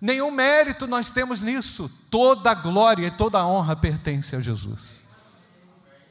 nenhum 0.00 0.30
mérito 0.30 0.86
nós 0.86 1.10
temos 1.10 1.42
nisso, 1.42 1.90
toda 2.10 2.50
a 2.50 2.54
glória 2.54 3.06
e 3.06 3.10
toda 3.10 3.38
a 3.38 3.46
honra 3.46 3.76
pertence 3.76 4.34
a 4.34 4.40
Jesus. 4.40 5.02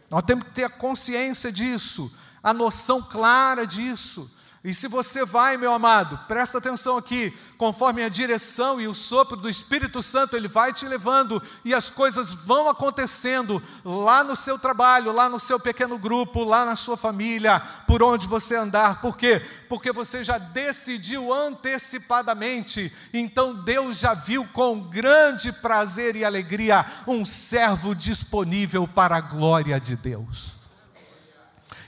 Nós 0.09 0.23
temos 0.23 0.45
que 0.45 0.51
ter 0.51 0.63
a 0.63 0.69
consciência 0.69 1.51
disso, 1.51 2.11
a 2.41 2.53
noção 2.53 3.01
clara 3.01 3.65
disso. 3.65 4.29
E 4.61 4.73
se 4.73 4.89
você 4.89 5.23
vai, 5.23 5.55
meu 5.55 5.73
amado, 5.73 6.19
presta 6.27 6.57
atenção 6.57 6.97
aqui, 6.97 7.33
conforme 7.57 8.03
a 8.03 8.09
direção 8.09 8.79
e 8.79 8.89
o 8.89 8.93
sopro 8.93 9.37
do 9.37 9.49
Espírito 9.49 10.03
Santo, 10.03 10.35
ele 10.35 10.49
vai 10.49 10.73
te 10.73 10.85
levando 10.85 11.41
e 11.63 11.73
as 11.73 11.89
coisas 11.89 12.33
vão 12.33 12.67
acontecendo 12.67 13.63
lá 13.85 14.21
no 14.21 14.35
seu 14.35 14.59
trabalho, 14.59 15.13
lá 15.13 15.29
no 15.29 15.39
seu 15.39 15.61
pequeno 15.61 15.97
grupo, 15.97 16.43
lá 16.43 16.65
na 16.65 16.75
sua 16.75 16.97
família, 16.97 17.61
por 17.87 18.03
onde 18.03 18.27
você 18.27 18.57
andar. 18.57 18.99
Por 18.99 19.15
quê? 19.15 19.41
Porque 19.69 19.93
você 19.93 20.25
já 20.25 20.37
decidiu 20.37 21.33
antecipadamente, 21.33 22.93
então 23.13 23.53
Deus 23.55 23.99
já 23.99 24.13
viu 24.13 24.45
com 24.51 24.81
grande 24.81 25.53
prazer 25.53 26.17
e 26.17 26.25
alegria 26.25 26.85
um 27.07 27.23
servo 27.23 27.95
disponível 27.95 28.85
para 28.85 29.15
a 29.15 29.21
glória 29.21 29.79
de 29.79 29.95
Deus. 29.95 30.58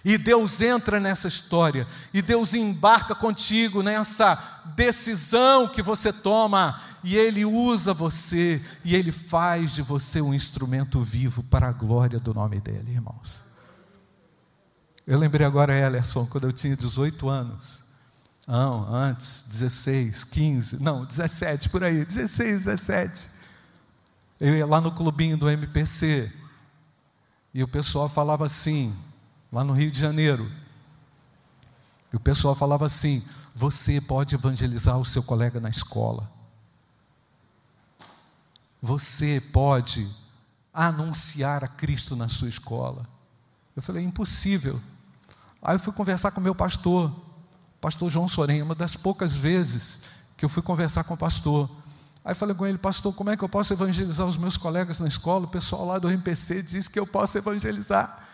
E 0.03 0.17
Deus 0.17 0.61
entra 0.61 0.99
nessa 0.99 1.27
história, 1.27 1.87
e 2.11 2.21
Deus 2.21 2.55
embarca 2.55 3.13
contigo 3.13 3.83
nessa 3.83 4.61
decisão 4.75 5.67
que 5.67 5.81
você 5.81 6.11
toma, 6.11 6.81
e 7.03 7.15
Ele 7.15 7.45
usa 7.45 7.93
você, 7.93 8.59
e 8.83 8.95
Ele 8.95 9.11
faz 9.11 9.73
de 9.73 9.83
você 9.83 10.19
um 10.19 10.33
instrumento 10.33 11.01
vivo 11.01 11.43
para 11.43 11.67
a 11.67 11.71
glória 11.71 12.19
do 12.19 12.33
nome 12.33 12.59
dEle, 12.59 12.91
irmãos. 12.91 13.41
Eu 15.05 15.19
lembrei 15.19 15.45
agora, 15.45 15.77
Ellerson, 15.77 16.25
quando 16.25 16.45
eu 16.47 16.51
tinha 16.51 16.75
18 16.75 17.29
anos, 17.29 17.83
não, 18.47 18.93
antes, 18.93 19.45
16, 19.49 20.23
15, 20.23 20.81
não, 20.81 21.05
17, 21.05 21.69
por 21.69 21.83
aí, 21.83 22.03
16, 22.03 22.65
17. 22.65 23.29
Eu 24.39 24.55
ia 24.55 24.65
lá 24.65 24.81
no 24.81 24.91
clubinho 24.91 25.37
do 25.37 25.47
MPC, 25.47 26.31
e 27.53 27.61
o 27.61 27.67
pessoal 27.67 28.09
falava 28.09 28.45
assim, 28.45 28.95
lá 29.51 29.63
no 29.63 29.73
Rio 29.73 29.91
de 29.91 29.99
Janeiro. 29.99 30.51
E 32.11 32.15
o 32.15 32.19
pessoal 32.19 32.55
falava 32.55 32.85
assim: 32.85 33.23
você 33.53 33.99
pode 33.99 34.35
evangelizar 34.35 34.97
o 34.97 35.05
seu 35.05 35.21
colega 35.21 35.59
na 35.59 35.69
escola. 35.69 36.31
Você 38.81 39.41
pode 39.51 40.09
anunciar 40.73 41.63
a 41.63 41.67
Cristo 41.67 42.15
na 42.15 42.27
sua 42.27 42.49
escola. 42.49 43.07
Eu 43.75 43.81
falei: 43.81 44.03
impossível. 44.03 44.79
Aí 45.61 45.75
eu 45.75 45.79
fui 45.79 45.93
conversar 45.93 46.31
com 46.31 46.39
o 46.39 46.43
meu 46.43 46.55
pastor, 46.55 47.13
pastor 47.79 48.09
João 48.09 48.27
Sorém, 48.27 48.61
uma 48.63 48.73
das 48.73 48.95
poucas 48.95 49.35
vezes 49.35 50.05
que 50.35 50.43
eu 50.43 50.49
fui 50.49 50.63
conversar 50.63 51.03
com 51.03 51.13
o 51.13 51.17
pastor. 51.17 51.69
Aí 52.25 52.33
falei 52.35 52.55
com 52.55 52.65
ele, 52.65 52.77
pastor, 52.77 53.13
como 53.13 53.29
é 53.29 53.37
que 53.37 53.43
eu 53.43 53.49
posso 53.49 53.73
evangelizar 53.73 54.25
os 54.27 54.37
meus 54.37 54.57
colegas 54.57 54.99
na 54.99 55.07
escola? 55.07 55.45
O 55.45 55.49
pessoal 55.49 55.85
lá 55.85 55.99
do 55.99 56.09
MPC 56.09 56.63
diz 56.63 56.87
que 56.87 56.99
eu 56.99 57.05
posso 57.05 57.37
evangelizar. 57.37 58.27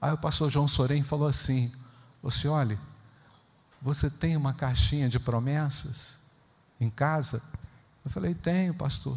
Aí 0.00 0.12
o 0.12 0.18
pastor 0.18 0.50
João 0.50 0.66
Sorém 0.66 1.02
falou 1.02 1.28
assim: 1.28 1.70
Você 2.22 2.48
olha, 2.48 2.78
você 3.82 4.08
tem 4.08 4.36
uma 4.36 4.54
caixinha 4.54 5.08
de 5.08 5.18
promessas 5.18 6.16
em 6.80 6.88
casa? 6.88 7.42
Eu 8.04 8.10
falei: 8.10 8.34
Tenho, 8.34 8.74
pastor. 8.74 9.16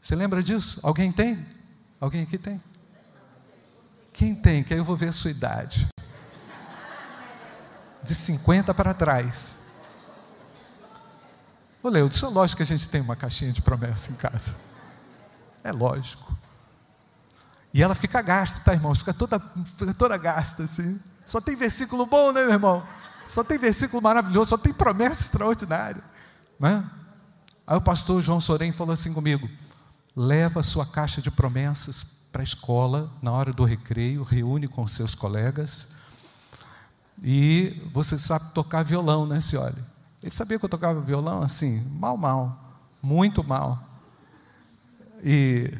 Você 0.00 0.14
lembra 0.14 0.42
disso? 0.42 0.80
Alguém 0.82 1.12
tem? 1.12 1.44
Alguém 2.00 2.22
aqui 2.22 2.38
tem? 2.38 2.60
Quem 4.12 4.34
tem? 4.34 4.62
Que 4.62 4.72
aí 4.72 4.80
eu 4.80 4.84
vou 4.84 4.96
ver 4.96 5.08
a 5.08 5.12
sua 5.12 5.30
idade. 5.30 5.88
De 8.02 8.14
50 8.14 8.72
para 8.72 8.94
trás. 8.94 9.66
Ô 11.82 11.88
Leo, 11.88 12.08
isso 12.08 12.24
é 12.24 12.28
lógico 12.28 12.58
que 12.58 12.62
a 12.62 12.66
gente 12.66 12.88
tem 12.88 13.00
uma 13.00 13.14
caixinha 13.14 13.52
de 13.52 13.60
promessa 13.60 14.10
em 14.10 14.14
casa. 14.14 14.54
É 15.62 15.70
lógico. 15.70 16.36
E 17.76 17.82
ela 17.82 17.94
fica 17.94 18.22
gasta, 18.22 18.60
tá, 18.60 18.72
irmãos? 18.72 19.00
Fica 19.00 19.12
toda, 19.12 19.38
fica 19.76 19.92
toda 19.92 20.16
gasta, 20.16 20.62
assim. 20.62 20.98
Só 21.26 21.42
tem 21.42 21.54
versículo 21.54 22.06
bom, 22.06 22.32
né, 22.32 22.40
meu 22.40 22.52
irmão? 22.52 22.82
Só 23.28 23.44
tem 23.44 23.58
versículo 23.58 24.02
maravilhoso, 24.02 24.48
só 24.48 24.56
tem 24.56 24.72
promessa 24.72 25.24
extraordinária. 25.24 26.02
Né? 26.58 26.82
Aí 27.66 27.76
o 27.76 27.80
pastor 27.82 28.22
João 28.22 28.40
Sorém 28.40 28.72
falou 28.72 28.94
assim 28.94 29.12
comigo: 29.12 29.46
leva 30.16 30.60
a 30.60 30.62
sua 30.62 30.86
caixa 30.86 31.20
de 31.20 31.30
promessas 31.30 32.02
para 32.32 32.40
a 32.40 32.44
escola, 32.44 33.10
na 33.20 33.30
hora 33.30 33.52
do 33.52 33.64
recreio, 33.64 34.22
reúne 34.22 34.66
com 34.66 34.88
seus 34.88 35.14
colegas. 35.14 35.88
E 37.22 37.82
você 37.92 38.16
sabe 38.16 38.54
tocar 38.54 38.84
violão, 38.84 39.26
né, 39.26 39.38
senhora? 39.38 39.76
Ele 40.22 40.34
sabia 40.34 40.58
que 40.58 40.64
eu 40.64 40.70
tocava 40.70 40.98
violão 41.02 41.42
assim, 41.42 41.86
mal, 41.90 42.16
mal, 42.16 42.58
muito 43.02 43.44
mal. 43.44 43.86
E 45.22 45.76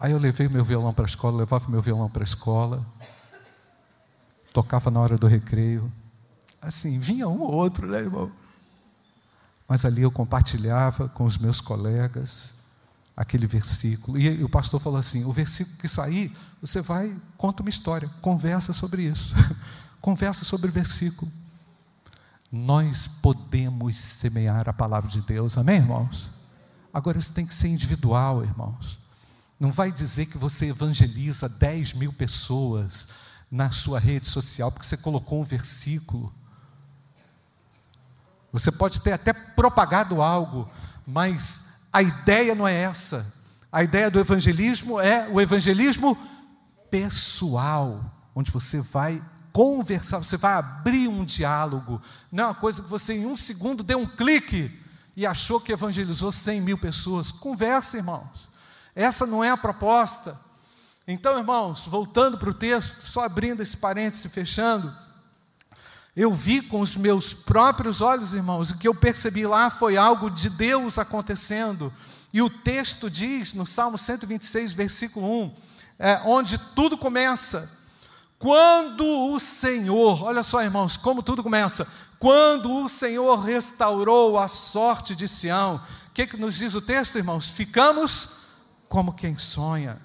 Aí 0.00 0.12
eu 0.12 0.18
levei 0.18 0.48
meu 0.48 0.64
violão 0.64 0.94
para 0.94 1.04
a 1.04 1.06
escola, 1.06 1.36
levava 1.36 1.68
meu 1.68 1.82
violão 1.82 2.08
para 2.08 2.22
a 2.22 2.24
escola, 2.24 2.86
tocava 4.50 4.90
na 4.90 4.98
hora 4.98 5.18
do 5.18 5.26
recreio. 5.26 5.92
Assim, 6.60 6.98
vinha 6.98 7.28
um 7.28 7.38
ou 7.40 7.52
outro, 7.52 7.86
né, 7.86 7.98
irmão? 7.98 8.32
Mas 9.68 9.84
ali 9.84 10.00
eu 10.00 10.10
compartilhava 10.10 11.06
com 11.10 11.24
os 11.24 11.36
meus 11.36 11.60
colegas 11.60 12.54
aquele 13.14 13.46
versículo. 13.46 14.18
E 14.18 14.42
o 14.42 14.48
pastor 14.48 14.80
falou 14.80 14.98
assim: 14.98 15.24
o 15.24 15.32
versículo 15.32 15.76
que 15.76 15.86
sair, 15.86 16.34
você 16.62 16.80
vai, 16.80 17.14
conta 17.36 17.62
uma 17.62 17.68
história, 17.68 18.08
conversa 18.22 18.72
sobre 18.72 19.02
isso. 19.02 19.34
conversa 20.00 20.46
sobre 20.46 20.70
o 20.70 20.72
versículo. 20.72 21.30
Nós 22.50 23.06
podemos 23.06 23.96
semear 23.98 24.66
a 24.66 24.72
palavra 24.72 25.10
de 25.10 25.20
Deus, 25.20 25.58
amém, 25.58 25.76
irmãos? 25.76 26.30
Agora 26.92 27.18
isso 27.18 27.34
tem 27.34 27.44
que 27.44 27.54
ser 27.54 27.68
individual, 27.68 28.42
irmãos. 28.42 28.98
Não 29.60 29.70
vai 29.70 29.92
dizer 29.92 30.24
que 30.24 30.38
você 30.38 30.70
evangeliza 30.70 31.46
10 31.46 31.92
mil 31.92 32.14
pessoas 32.14 33.10
na 33.50 33.70
sua 33.70 34.00
rede 34.00 34.26
social 34.26 34.72
porque 34.72 34.86
você 34.86 34.96
colocou 34.96 35.38
um 35.38 35.44
versículo. 35.44 36.34
Você 38.50 38.72
pode 38.72 39.02
ter 39.02 39.12
até 39.12 39.34
propagado 39.34 40.22
algo, 40.22 40.66
mas 41.06 41.82
a 41.92 42.00
ideia 42.00 42.54
não 42.54 42.66
é 42.66 42.74
essa. 42.74 43.34
A 43.70 43.84
ideia 43.84 44.10
do 44.10 44.18
evangelismo 44.18 44.98
é 44.98 45.28
o 45.28 45.38
evangelismo 45.38 46.16
pessoal, 46.90 48.12
onde 48.34 48.50
você 48.50 48.80
vai 48.80 49.22
conversar, 49.52 50.18
você 50.18 50.38
vai 50.38 50.54
abrir 50.54 51.06
um 51.06 51.22
diálogo. 51.22 52.00
Não 52.32 52.44
é 52.44 52.46
uma 52.46 52.54
coisa 52.54 52.82
que 52.82 52.88
você 52.88 53.12
em 53.12 53.26
um 53.26 53.36
segundo 53.36 53.82
deu 53.82 53.98
um 53.98 54.06
clique 54.06 54.80
e 55.14 55.26
achou 55.26 55.60
que 55.60 55.70
evangelizou 55.70 56.32
100 56.32 56.62
mil 56.62 56.78
pessoas. 56.78 57.30
Conversa, 57.30 57.98
irmãos. 57.98 58.49
Essa 58.94 59.26
não 59.26 59.42
é 59.42 59.50
a 59.50 59.56
proposta. 59.56 60.38
Então, 61.06 61.38
irmãos, 61.38 61.86
voltando 61.86 62.38
para 62.38 62.50
o 62.50 62.54
texto, 62.54 63.06
só 63.06 63.22
abrindo 63.22 63.62
esse 63.62 63.76
parênteses 63.76 64.24
e 64.24 64.28
fechando, 64.28 64.94
eu 66.16 66.32
vi 66.32 66.60
com 66.60 66.80
os 66.80 66.96
meus 66.96 67.32
próprios 67.32 68.00
olhos, 68.00 68.34
irmãos, 68.34 68.70
o 68.70 68.78
que 68.78 68.86
eu 68.86 68.94
percebi 68.94 69.46
lá 69.46 69.70
foi 69.70 69.96
algo 69.96 70.30
de 70.30 70.50
Deus 70.50 70.98
acontecendo. 70.98 71.92
E 72.32 72.42
o 72.42 72.50
texto 72.50 73.10
diz, 73.10 73.54
no 73.54 73.66
Salmo 73.66 73.96
126, 73.96 74.72
versículo 74.72 75.44
1, 75.44 75.54
é, 75.98 76.20
onde 76.24 76.58
tudo 76.58 76.98
começa. 76.98 77.78
Quando 78.38 79.04
o 79.32 79.38
Senhor, 79.38 80.22
olha 80.22 80.42
só, 80.42 80.62
irmãos, 80.62 80.96
como 80.96 81.22
tudo 81.22 81.42
começa. 81.42 81.86
Quando 82.18 82.72
o 82.72 82.88
Senhor 82.88 83.40
restaurou 83.40 84.38
a 84.38 84.48
sorte 84.48 85.14
de 85.14 85.26
Sião, 85.28 85.76
o 86.08 86.12
que, 86.12 86.26
que 86.26 86.36
nos 86.36 86.56
diz 86.56 86.74
o 86.74 86.80
texto, 86.80 87.18
irmãos? 87.18 87.48
Ficamos 87.48 88.39
como 88.90 89.12
quem 89.12 89.38
sonha. 89.38 90.02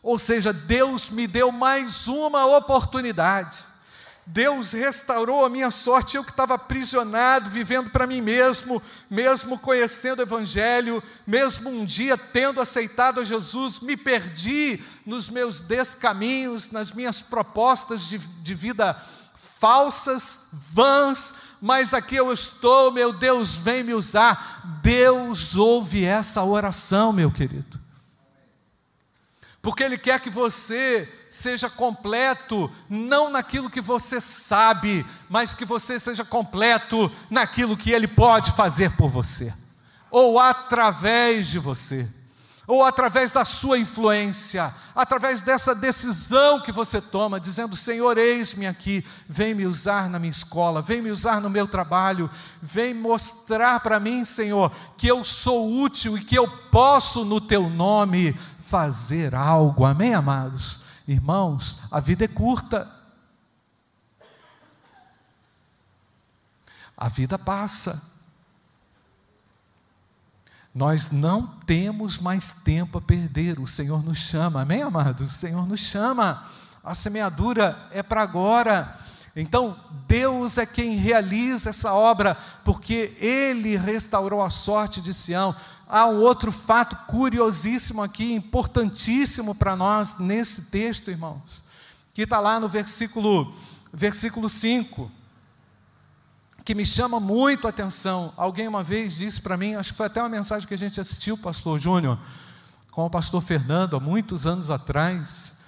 Ou 0.00 0.16
seja, 0.16 0.52
Deus 0.52 1.10
me 1.10 1.26
deu 1.26 1.50
mais 1.50 2.06
uma 2.06 2.46
oportunidade. 2.46 3.58
Deus 4.24 4.70
restaurou 4.70 5.44
a 5.44 5.50
minha 5.50 5.72
sorte, 5.72 6.16
eu 6.16 6.22
que 6.22 6.30
estava 6.30 6.54
aprisionado, 6.54 7.50
vivendo 7.50 7.90
para 7.90 8.06
mim 8.06 8.20
mesmo, 8.20 8.80
mesmo 9.10 9.58
conhecendo 9.58 10.20
o 10.20 10.22
Evangelho, 10.22 11.02
mesmo 11.26 11.68
um 11.68 11.84
dia 11.84 12.16
tendo 12.16 12.60
aceitado 12.60 13.18
a 13.18 13.24
Jesus, 13.24 13.80
me 13.80 13.96
perdi 13.96 14.80
nos 15.04 15.28
meus 15.28 15.58
descaminhos, 15.60 16.70
nas 16.70 16.92
minhas 16.92 17.20
propostas 17.20 18.02
de, 18.02 18.18
de 18.18 18.54
vida 18.54 18.96
falsas, 19.58 20.48
vãs, 20.52 21.34
mas 21.60 21.92
aqui 21.92 22.14
eu 22.14 22.32
estou, 22.32 22.92
meu 22.92 23.12
Deus, 23.12 23.56
vem 23.56 23.82
me 23.82 23.94
usar. 23.94 24.78
Deus 24.80 25.56
ouve 25.56 26.04
essa 26.04 26.44
oração, 26.44 27.12
meu 27.12 27.32
querido 27.32 27.79
porque 29.62 29.82
Ele 29.82 29.98
quer 29.98 30.20
que 30.20 30.30
você 30.30 31.08
seja 31.28 31.68
completo, 31.68 32.70
não 32.88 33.30
naquilo 33.30 33.70
que 33.70 33.80
você 33.80 34.20
sabe, 34.20 35.04
mas 35.28 35.54
que 35.54 35.64
você 35.64 36.00
seja 36.00 36.24
completo 36.24 37.10
naquilo 37.28 37.76
que 37.76 37.92
Ele 37.92 38.08
pode 38.08 38.52
fazer 38.52 38.90
por 38.96 39.08
você, 39.08 39.52
ou 40.10 40.38
através 40.38 41.48
de 41.48 41.58
você 41.58 42.08
ou 42.70 42.84
através 42.84 43.32
da 43.32 43.44
sua 43.44 43.80
influência, 43.80 44.72
através 44.94 45.42
dessa 45.42 45.74
decisão 45.74 46.60
que 46.60 46.70
você 46.70 47.00
toma, 47.00 47.40
dizendo: 47.40 47.74
Senhor, 47.74 48.16
eis-me 48.16 48.64
aqui, 48.64 49.04
vem 49.28 49.54
me 49.54 49.66
usar 49.66 50.08
na 50.08 50.20
minha 50.20 50.30
escola, 50.30 50.80
vem 50.80 51.02
me 51.02 51.10
usar 51.10 51.40
no 51.40 51.50
meu 51.50 51.66
trabalho, 51.66 52.30
vem 52.62 52.94
mostrar 52.94 53.80
para 53.80 53.98
mim, 53.98 54.24
Senhor, 54.24 54.70
que 54.96 55.08
eu 55.08 55.24
sou 55.24 55.82
útil 55.82 56.16
e 56.16 56.24
que 56.24 56.38
eu 56.38 56.46
posso, 56.70 57.24
no 57.24 57.40
teu 57.40 57.68
nome, 57.68 58.38
fazer 58.70 59.34
algo. 59.34 59.84
Amém, 59.84 60.14
amados? 60.14 60.78
Irmãos, 61.06 61.78
a 61.90 61.98
vida 61.98 62.24
é 62.24 62.28
curta. 62.28 62.88
A 66.96 67.08
vida 67.08 67.36
passa. 67.36 68.00
Nós 70.72 71.10
não 71.10 71.48
temos 71.66 72.18
mais 72.18 72.52
tempo 72.52 72.98
a 72.98 73.00
perder. 73.00 73.58
O 73.58 73.66
Senhor 73.66 74.04
nos 74.04 74.18
chama, 74.18 74.62
amém, 74.62 74.82
amados? 74.82 75.32
O 75.32 75.34
Senhor 75.34 75.66
nos 75.66 75.80
chama. 75.80 76.46
A 76.84 76.94
semeadura 76.94 77.88
é 77.90 78.04
para 78.04 78.22
agora. 78.22 78.96
Então, 79.34 79.76
Deus 80.06 80.58
é 80.58 80.66
quem 80.66 80.96
realiza 80.96 81.70
essa 81.70 81.92
obra, 81.92 82.36
porque 82.64 83.16
Ele 83.18 83.76
restaurou 83.76 84.42
a 84.42 84.50
sorte 84.50 85.00
de 85.00 85.12
Sião. 85.12 85.54
Há 85.90 86.06
um 86.06 86.20
outro 86.20 86.52
fato 86.52 86.96
curiosíssimo 87.06 88.02
aqui, 88.02 88.32
importantíssimo 88.32 89.54
para 89.54 89.74
nós 89.74 90.18
nesse 90.18 90.70
texto, 90.70 91.10
irmãos, 91.10 91.62
que 92.14 92.22
está 92.22 92.38
lá 92.38 92.60
no 92.60 92.68
versículo, 92.68 93.52
versículo 93.92 94.48
5 94.48 95.10
que 96.64 96.74
me 96.74 96.86
chama 96.86 97.18
muito 97.18 97.66
a 97.66 97.70
atenção. 97.70 98.32
Alguém 98.36 98.68
uma 98.68 98.84
vez 98.84 99.16
disse 99.16 99.40
para 99.40 99.56
mim, 99.56 99.74
acho 99.74 99.90
que 99.90 99.96
foi 99.96 100.06
até 100.06 100.22
uma 100.22 100.28
mensagem 100.28 100.68
que 100.68 100.74
a 100.74 100.78
gente 100.78 101.00
assistiu, 101.00 101.36
pastor 101.36 101.78
Júnior, 101.80 102.16
com 102.92 103.04
o 103.04 103.10
pastor 103.10 103.42
Fernando, 103.42 103.96
há 103.96 104.00
muitos 104.00 104.46
anos 104.46 104.70
atrás. 104.70 105.58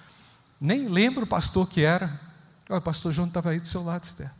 Nem 0.61 0.87
lembro 0.87 1.25
o 1.25 1.27
pastor 1.27 1.67
que 1.67 1.81
era. 1.81 2.21
Olha, 2.69 2.77
o 2.79 2.81
pastor 2.81 3.11
Júnior 3.11 3.29
estava 3.29 3.49
aí 3.49 3.59
do 3.59 3.67
seu 3.67 3.83
lado, 3.83 4.05
Esther. 4.05 4.31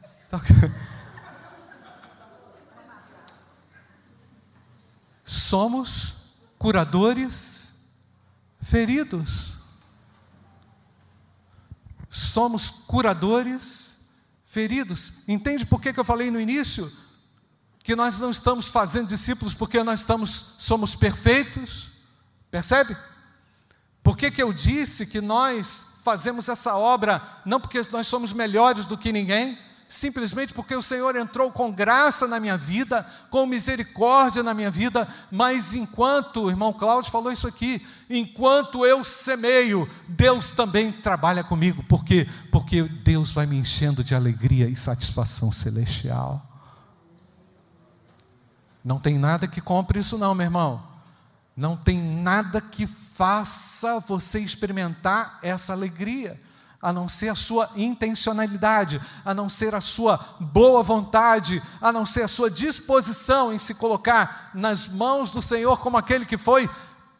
Somos 5.54 6.16
curadores 6.58 7.76
feridos. 8.60 9.54
Somos 12.10 12.72
curadores 12.72 14.10
feridos. 14.48 15.20
Entende 15.28 15.63
por 15.63 15.80
que, 15.80 15.94
eu 15.96 16.04
falei 16.04 16.32
no 16.32 16.42
início? 16.42 16.92
Que 17.84 17.96
nós 17.96 18.18
não 18.18 18.32
estamos 18.32 18.68
fazendo 18.68 19.10
discípulos 19.10 19.54
porque 19.54 19.84
nós 19.84 20.00
estamos, 20.00 20.56
somos 20.58 20.96
perfeitos. 20.96 21.92
Percebe? 22.50 22.98
Por 24.02 24.18
que, 24.18 24.32
que 24.32 24.42
eu 24.42 24.52
disse 24.52 25.06
que 25.06 25.22
nós 25.22 26.00
fazemos 26.04 26.50
essa 26.50 26.76
obra 26.76 27.22
não 27.46 27.62
porque 27.62 27.80
nós 27.92 28.08
somos 28.08 28.34
melhores 28.34 28.88
do 28.88 28.98
que 28.98 29.12
ninguém? 29.12 29.56
Simplesmente 29.88 30.54
porque 30.54 30.76
o 30.76 30.82
Senhor 30.82 31.15
entrou 31.15 31.52
com 31.52 31.72
graça 31.72 32.28
na 32.28 32.39
minha 32.39 32.58
vida, 32.58 33.06
com 33.30 33.46
misericórdia 33.46 34.41
na 34.41 34.54
minha 34.54 34.72
vida, 34.72 35.08
mas 35.32 35.74
enquanto, 35.74 36.43
o 36.43 36.50
irmão 36.50 36.74
Cláudio 36.74 37.12
falou 37.12 37.32
isso 37.32 37.48
aqui, 37.48 37.86
enquanto 38.10 38.86
eu 38.86 39.04
semeio, 39.04 39.89
Deus 40.08 40.52
também 40.52 40.91
trabalha 40.91 41.43
comigo, 41.43 41.84
porque 41.88 42.28
porque 42.52 42.84
Deus 42.84 43.32
vai 43.32 43.46
me 43.46 43.58
enchendo 43.58 44.04
de 44.04 44.15
alegria 44.15 44.67
e 44.67 44.76
satisfação 44.76 45.52
celestial. 45.52 46.41
Não 48.84 49.00
tem 49.00 49.17
nada 49.17 49.48
que 49.48 49.62
compre 49.62 50.00
isso 50.00 50.17
não, 50.17 50.36
meu 50.36 50.46
irmão. 50.46 50.84
Não 51.56 51.78
tem 51.78 52.00
nada 52.00 52.60
que 52.60 52.88
faça 52.88 54.00
você 54.00 54.39
experimentar 54.39 55.39
essa 55.41 55.72
alegria 55.72 56.39
a 56.84 56.91
não 56.91 57.08
ser 57.08 57.30
a 57.30 57.36
sua 57.36 57.69
intencionalidade, 57.78 59.02
a 59.24 59.34
não 59.34 59.48
ser 59.48 59.74
a 59.74 59.80
sua 59.80 60.19
boa 60.38 60.84
vontade, 60.84 61.63
a 61.82 61.93
não 61.93 62.06
ser 62.06 62.24
a 62.24 62.28
sua 62.28 62.52
disposição 62.52 63.54
em 63.54 63.58
se 63.58 63.74
colocar 63.74 64.52
nas 64.54 64.89
mãos 64.89 65.32
do 65.32 65.41
Senhor 65.41 65.80
como 65.80 65.96
aquele 65.96 66.26
que 66.26 66.38
foi 66.38 66.69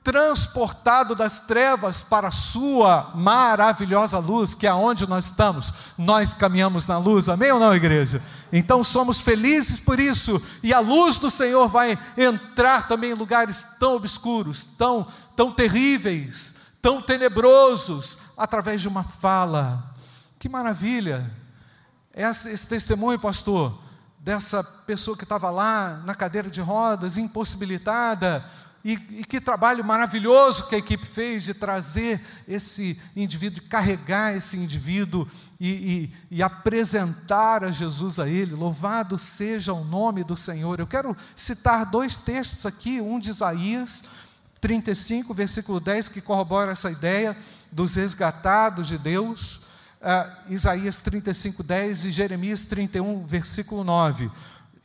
transportado 0.04 1.16
das 1.16 1.40
trevas 1.40 2.04
para 2.04 2.28
a 2.28 2.32
sua 2.32 3.12
maravilhosa 3.16 4.20
luz, 4.20 4.54
que 4.54 4.68
é 4.68 4.74
onde 4.74 5.08
nós 5.08 5.26
estamos. 5.26 5.74
Nós 5.98 6.34
caminhamos 6.34 6.86
na 6.86 6.98
luz, 6.98 7.30
amém 7.30 7.54
ou 7.54 7.60
não, 7.60 7.74
igreja? 7.74 8.22
Então 8.52 8.84
somos 8.84 9.22
felizes 9.22 9.80
por 9.80 10.00
isso, 10.00 10.42
e 10.62 10.74
a 10.74 10.82
luz 10.82 11.18
do 11.18 11.32
Senhor 11.32 11.70
vai 11.70 11.98
entrar 12.18 12.86
também 12.88 13.12
em 13.12 13.16
lugares 13.16 13.78
tão 13.80 13.96
obscuros, 13.96 14.66
tão, 14.78 15.08
tão 15.38 15.54
terríveis, 15.54 16.56
tão 16.82 17.02
tenebrosos, 17.02 18.18
através 18.38 18.82
de 18.82 18.88
uma 18.88 19.04
fala. 19.04 19.94
Que 20.40 20.50
maravilha! 20.50 21.32
Esse, 22.16 22.50
esse 22.50 22.68
testemunho, 22.68 23.20
pastor, 23.20 23.82
dessa 24.20 24.64
pessoa 24.64 25.18
que 25.18 25.24
estava 25.24 25.50
lá 25.50 26.02
na 26.06 26.14
cadeira 26.14 26.50
de 26.50 26.62
rodas, 26.62 27.18
impossibilitada, 27.18 28.46
e, 28.86 28.94
e, 28.94 29.24
que 29.24 29.40
trabalho 29.40 29.84
maravilhoso 29.84 30.68
que 30.68 30.76
a 30.76 30.78
equipe 30.78 31.06
fez 31.06 31.44
de 31.44 31.54
trazer 31.54 32.20
esse 32.46 33.00
indivíduo, 33.16 33.62
de 33.62 33.70
carregar 33.70 34.36
esse 34.36 34.58
indivíduo 34.58 35.26
e, 35.58 35.70
e, 35.70 36.14
e, 36.30 36.44
apresentar 36.44 37.64
a 37.64 37.72
Jesus 37.72 38.20
a 38.20 38.28
ele. 38.28 38.54
Louvado 38.54 39.18
seja 39.18 39.72
o 39.72 39.86
nome 39.86 40.22
do 40.26 40.36
Senhor. 40.36 40.80
Eu 40.80 40.88
quero 40.88 41.16
citar 41.34 41.86
dois 41.86 42.18
textos 42.18 42.66
aqui, 42.66 43.00
um 43.00 43.20
de 43.20 43.30
Isaías 43.30 44.04
35, 44.60 45.34
versículo 45.34 45.80
10, 45.80 46.10
que 46.10 46.22
corrobora 46.22 46.74
essa 46.74 46.92
ideia, 46.92 47.38
dos 47.74 47.96
resgatados 47.96 48.88
de 48.88 48.98
Deus, 48.98 49.58
uh, 50.02 50.32
Isaías 50.50 51.00
35, 51.00 51.64
10 51.64 52.06
e 52.06 52.12
Jeremias 52.12 52.64
31, 52.66 53.26
versículo 53.26 53.84
9. 53.84 54.32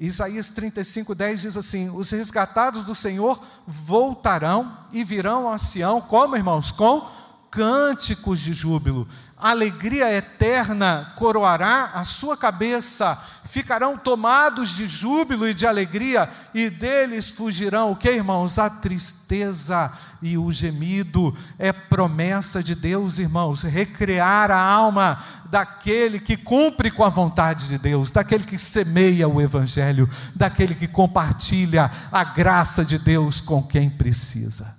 Isaías 0.01 0.49
35, 0.49 1.15
10 1.15 1.41
diz 1.41 1.57
assim: 1.57 1.91
Os 1.91 2.11
resgatados 2.11 2.85
do 2.85 2.95
Senhor 2.95 3.43
voltarão 3.67 4.77
e 4.93 5.05
virão 5.05 5.49
a 5.49 5.59
Sião, 5.59 6.01
como 6.01 6.37
irmãos? 6.37 6.71
Com 6.71 7.07
cânticos 7.51 8.41
de 8.41 8.53
júbilo 8.53 9.09
alegria 9.41 10.13
eterna 10.13 11.13
coroará 11.17 11.93
a 11.95 12.05
sua 12.05 12.37
cabeça, 12.37 13.17
ficarão 13.45 13.97
tomados 13.97 14.77
de 14.77 14.87
júbilo 14.87 15.49
e 15.49 15.55
de 15.55 15.65
alegria, 15.65 16.29
e 16.53 16.69
deles 16.69 17.31
fugirão 17.31 17.93
o 17.93 17.97
que, 17.97 18.11
irmãos? 18.11 18.59
A 18.59 18.69
tristeza 18.69 19.93
e 20.21 20.37
o 20.37 20.51
gemido. 20.51 21.35
É 21.57 21.73
promessa 21.73 22.63
de 22.63 22.75
Deus, 22.75 23.19
irmãos, 23.19 23.63
recriar 23.63 24.51
a 24.51 24.61
alma 24.61 25.23
daquele 25.49 26.19
que 26.19 26.37
cumpre 26.37 26.91
com 26.91 27.05
a 27.05 27.09
vontade 27.09 27.69
de 27.69 27.79
Deus, 27.79 28.11
daquele 28.11 28.45
que 28.45 28.59
semeia 28.59 29.29
o 29.29 29.41
Evangelho, 29.41 30.09
daquele 30.35 30.75
que 30.75 30.89
compartilha 30.89 31.91
a 32.11 32.25
graça 32.25 32.85
de 32.85 32.99
Deus 32.99 33.41
com 33.41 33.63
quem 33.63 33.89
precisa. 33.89 34.78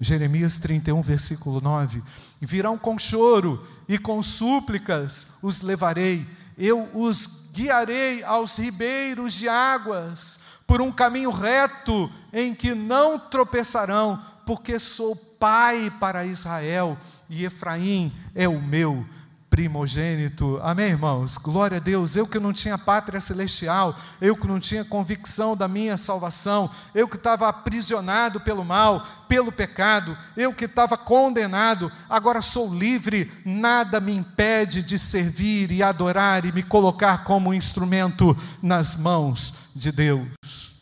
Jeremias 0.00 0.56
31, 0.58 1.00
versículo 1.02 1.60
9: 1.60 2.02
Virão 2.40 2.78
com 2.78 2.98
choro 2.98 3.66
e 3.88 3.98
com 3.98 4.22
súplicas 4.22 5.34
os 5.42 5.60
levarei, 5.60 6.26
eu 6.56 6.88
os 6.94 7.50
guiarei 7.52 8.22
aos 8.22 8.56
ribeiros 8.56 9.34
de 9.34 9.48
águas, 9.48 10.38
por 10.66 10.80
um 10.80 10.92
caminho 10.92 11.30
reto 11.30 12.10
em 12.32 12.54
que 12.54 12.74
não 12.74 13.18
tropeçarão, 13.18 14.22
porque 14.46 14.78
sou 14.78 15.16
pai 15.16 15.92
para 15.98 16.24
Israel 16.24 16.96
e 17.28 17.44
Efraim 17.44 18.12
é 18.34 18.48
o 18.48 18.60
meu 18.60 19.04
primogênito. 19.58 20.60
Amém, 20.62 20.90
irmãos? 20.90 21.36
Glória 21.36 21.78
a 21.78 21.80
Deus. 21.80 22.14
Eu 22.14 22.28
que 22.28 22.38
não 22.38 22.52
tinha 22.52 22.78
pátria 22.78 23.20
celestial, 23.20 23.96
eu 24.20 24.36
que 24.36 24.46
não 24.46 24.60
tinha 24.60 24.84
convicção 24.84 25.56
da 25.56 25.66
minha 25.66 25.96
salvação, 25.96 26.70
eu 26.94 27.08
que 27.08 27.16
estava 27.16 27.48
aprisionado 27.48 28.38
pelo 28.38 28.64
mal, 28.64 29.04
pelo 29.26 29.50
pecado, 29.50 30.16
eu 30.36 30.54
que 30.54 30.66
estava 30.66 30.96
condenado, 30.96 31.90
agora 32.08 32.40
sou 32.40 32.72
livre, 32.72 33.32
nada 33.44 34.00
me 34.00 34.14
impede 34.14 34.80
de 34.80 34.96
servir 34.96 35.72
e 35.72 35.82
adorar 35.82 36.44
e 36.44 36.52
me 36.52 36.62
colocar 36.62 37.24
como 37.24 37.52
instrumento 37.52 38.36
nas 38.62 38.94
mãos 38.94 39.54
de 39.74 39.90
Deus. 39.90 40.76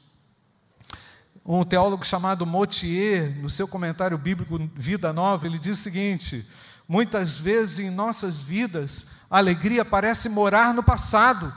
Um 1.46 1.64
teólogo 1.64 2.04
chamado 2.04 2.44
Motier, 2.44 3.34
no 3.40 3.48
seu 3.48 3.66
comentário 3.66 4.18
bíblico 4.18 4.68
Vida 4.74 5.14
Nova, 5.14 5.46
ele 5.46 5.58
diz 5.58 5.78
o 5.78 5.82
seguinte: 5.82 6.44
Muitas 6.88 7.36
vezes 7.36 7.80
em 7.80 7.90
nossas 7.90 8.38
vidas, 8.38 9.06
a 9.28 9.38
alegria 9.38 9.84
parece 9.84 10.28
morar 10.28 10.72
no 10.72 10.84
passado, 10.84 11.52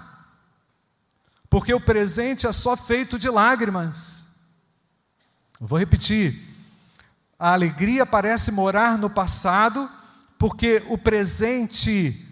porque 1.49 1.73
o 1.73 1.79
presente 1.79 2.47
é 2.47 2.53
só 2.53 2.75
feito 2.75 3.19
de 3.19 3.29
lágrimas. 3.29 4.25
vou 5.59 5.77
repetir. 5.77 6.47
A 7.37 7.53
alegria 7.53 8.05
parece 8.05 8.51
morar 8.51 8.97
no 8.97 9.09
passado, 9.09 9.89
porque 10.37 10.83
o 10.89 10.97
presente 10.97 12.25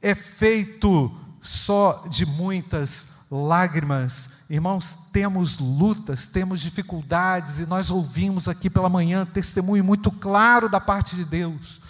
é 0.00 0.14
feito 0.14 1.12
só 1.40 2.04
de 2.08 2.24
muitas 2.24 3.26
lágrimas. 3.30 4.44
Irmãos, 4.48 5.08
temos 5.12 5.58
lutas, 5.58 6.26
temos 6.26 6.60
dificuldades, 6.60 7.58
e 7.58 7.66
nós 7.66 7.90
ouvimos 7.90 8.48
aqui 8.48 8.70
pela 8.70 8.88
manhã 8.88 9.26
testemunho 9.26 9.82
muito 9.82 10.10
claro 10.12 10.68
da 10.68 10.80
parte 10.80 11.16
de 11.16 11.24
Deus 11.24 11.80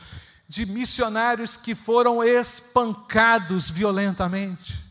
de 0.48 0.66
missionários 0.66 1.56
que 1.56 1.74
foram 1.74 2.22
espancados 2.22 3.70
violentamente, 3.70 4.84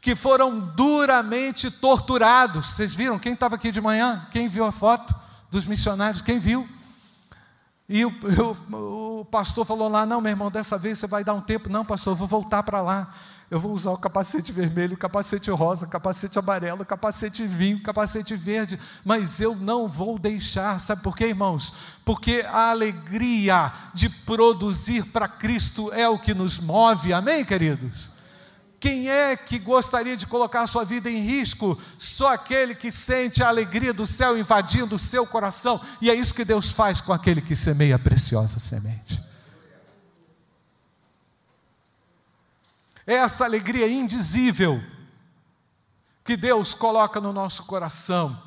que 0.00 0.14
foram 0.14 0.58
duramente 0.58 1.70
torturados. 1.70 2.66
Vocês 2.66 2.94
viram? 2.94 3.18
Quem 3.18 3.34
estava 3.34 3.56
aqui 3.56 3.70
de 3.70 3.80
manhã? 3.80 4.26
Quem 4.30 4.48
viu 4.48 4.64
a 4.64 4.72
foto 4.72 5.14
dos 5.50 5.66
missionários? 5.66 6.22
Quem 6.22 6.38
viu? 6.38 6.68
E 7.90 8.06
o, 8.06 8.08
o, 8.72 9.20
o 9.20 9.24
pastor 9.26 9.66
falou 9.66 9.88
lá: 9.88 10.06
Não, 10.06 10.22
meu 10.22 10.30
irmão, 10.30 10.50
dessa 10.50 10.78
vez 10.78 10.98
você 10.98 11.06
vai 11.06 11.22
dar 11.22 11.34
um 11.34 11.42
tempo. 11.42 11.68
Não, 11.68 11.84
pastor, 11.84 12.12
eu 12.12 12.16
vou 12.16 12.26
voltar 12.26 12.62
para 12.62 12.80
lá 12.80 13.12
eu 13.50 13.58
vou 13.58 13.72
usar 13.72 13.90
o 13.90 13.98
capacete 13.98 14.52
vermelho, 14.52 14.94
o 14.94 14.98
capacete 14.98 15.50
rosa, 15.50 15.84
o 15.84 15.90
capacete 15.90 16.38
amarelo, 16.38 16.82
o 16.82 16.86
capacete 16.86 17.42
vinho, 17.42 17.78
o 17.78 17.82
capacete 17.82 18.36
verde, 18.36 18.78
mas 19.04 19.40
eu 19.40 19.56
não 19.56 19.88
vou 19.88 20.18
deixar, 20.18 20.78
sabe 20.80 21.02
por 21.02 21.16
quê, 21.16 21.26
irmãos? 21.26 21.72
Porque 22.04 22.46
a 22.48 22.70
alegria 22.70 23.72
de 23.92 24.08
produzir 24.08 25.04
para 25.06 25.26
Cristo 25.26 25.92
é 25.92 26.08
o 26.08 26.18
que 26.18 26.32
nos 26.32 26.60
move, 26.60 27.12
amém, 27.12 27.44
queridos? 27.44 28.10
Quem 28.80 29.10
é 29.10 29.36
que 29.36 29.58
gostaria 29.58 30.16
de 30.16 30.26
colocar 30.26 30.66
sua 30.66 30.84
vida 30.84 31.10
em 31.10 31.20
risco? 31.20 31.78
Só 31.98 32.32
aquele 32.32 32.74
que 32.74 32.90
sente 32.90 33.42
a 33.42 33.48
alegria 33.48 33.92
do 33.92 34.06
céu 34.06 34.38
invadindo 34.38 34.96
o 34.96 34.98
seu 34.98 35.26
coração, 35.26 35.78
e 36.00 36.10
é 36.10 36.14
isso 36.14 36.34
que 36.34 36.46
Deus 36.46 36.70
faz 36.70 36.98
com 36.98 37.12
aquele 37.12 37.42
que 37.42 37.54
semeia 37.54 37.96
a 37.96 37.98
preciosa 37.98 38.58
semente. 38.58 39.22
É 43.06 43.16
essa 43.16 43.44
alegria 43.44 43.86
indizível 43.86 44.82
que 46.24 46.36
Deus 46.36 46.72
coloca 46.72 47.20
no 47.20 47.32
nosso 47.32 47.64
coração 47.64 48.40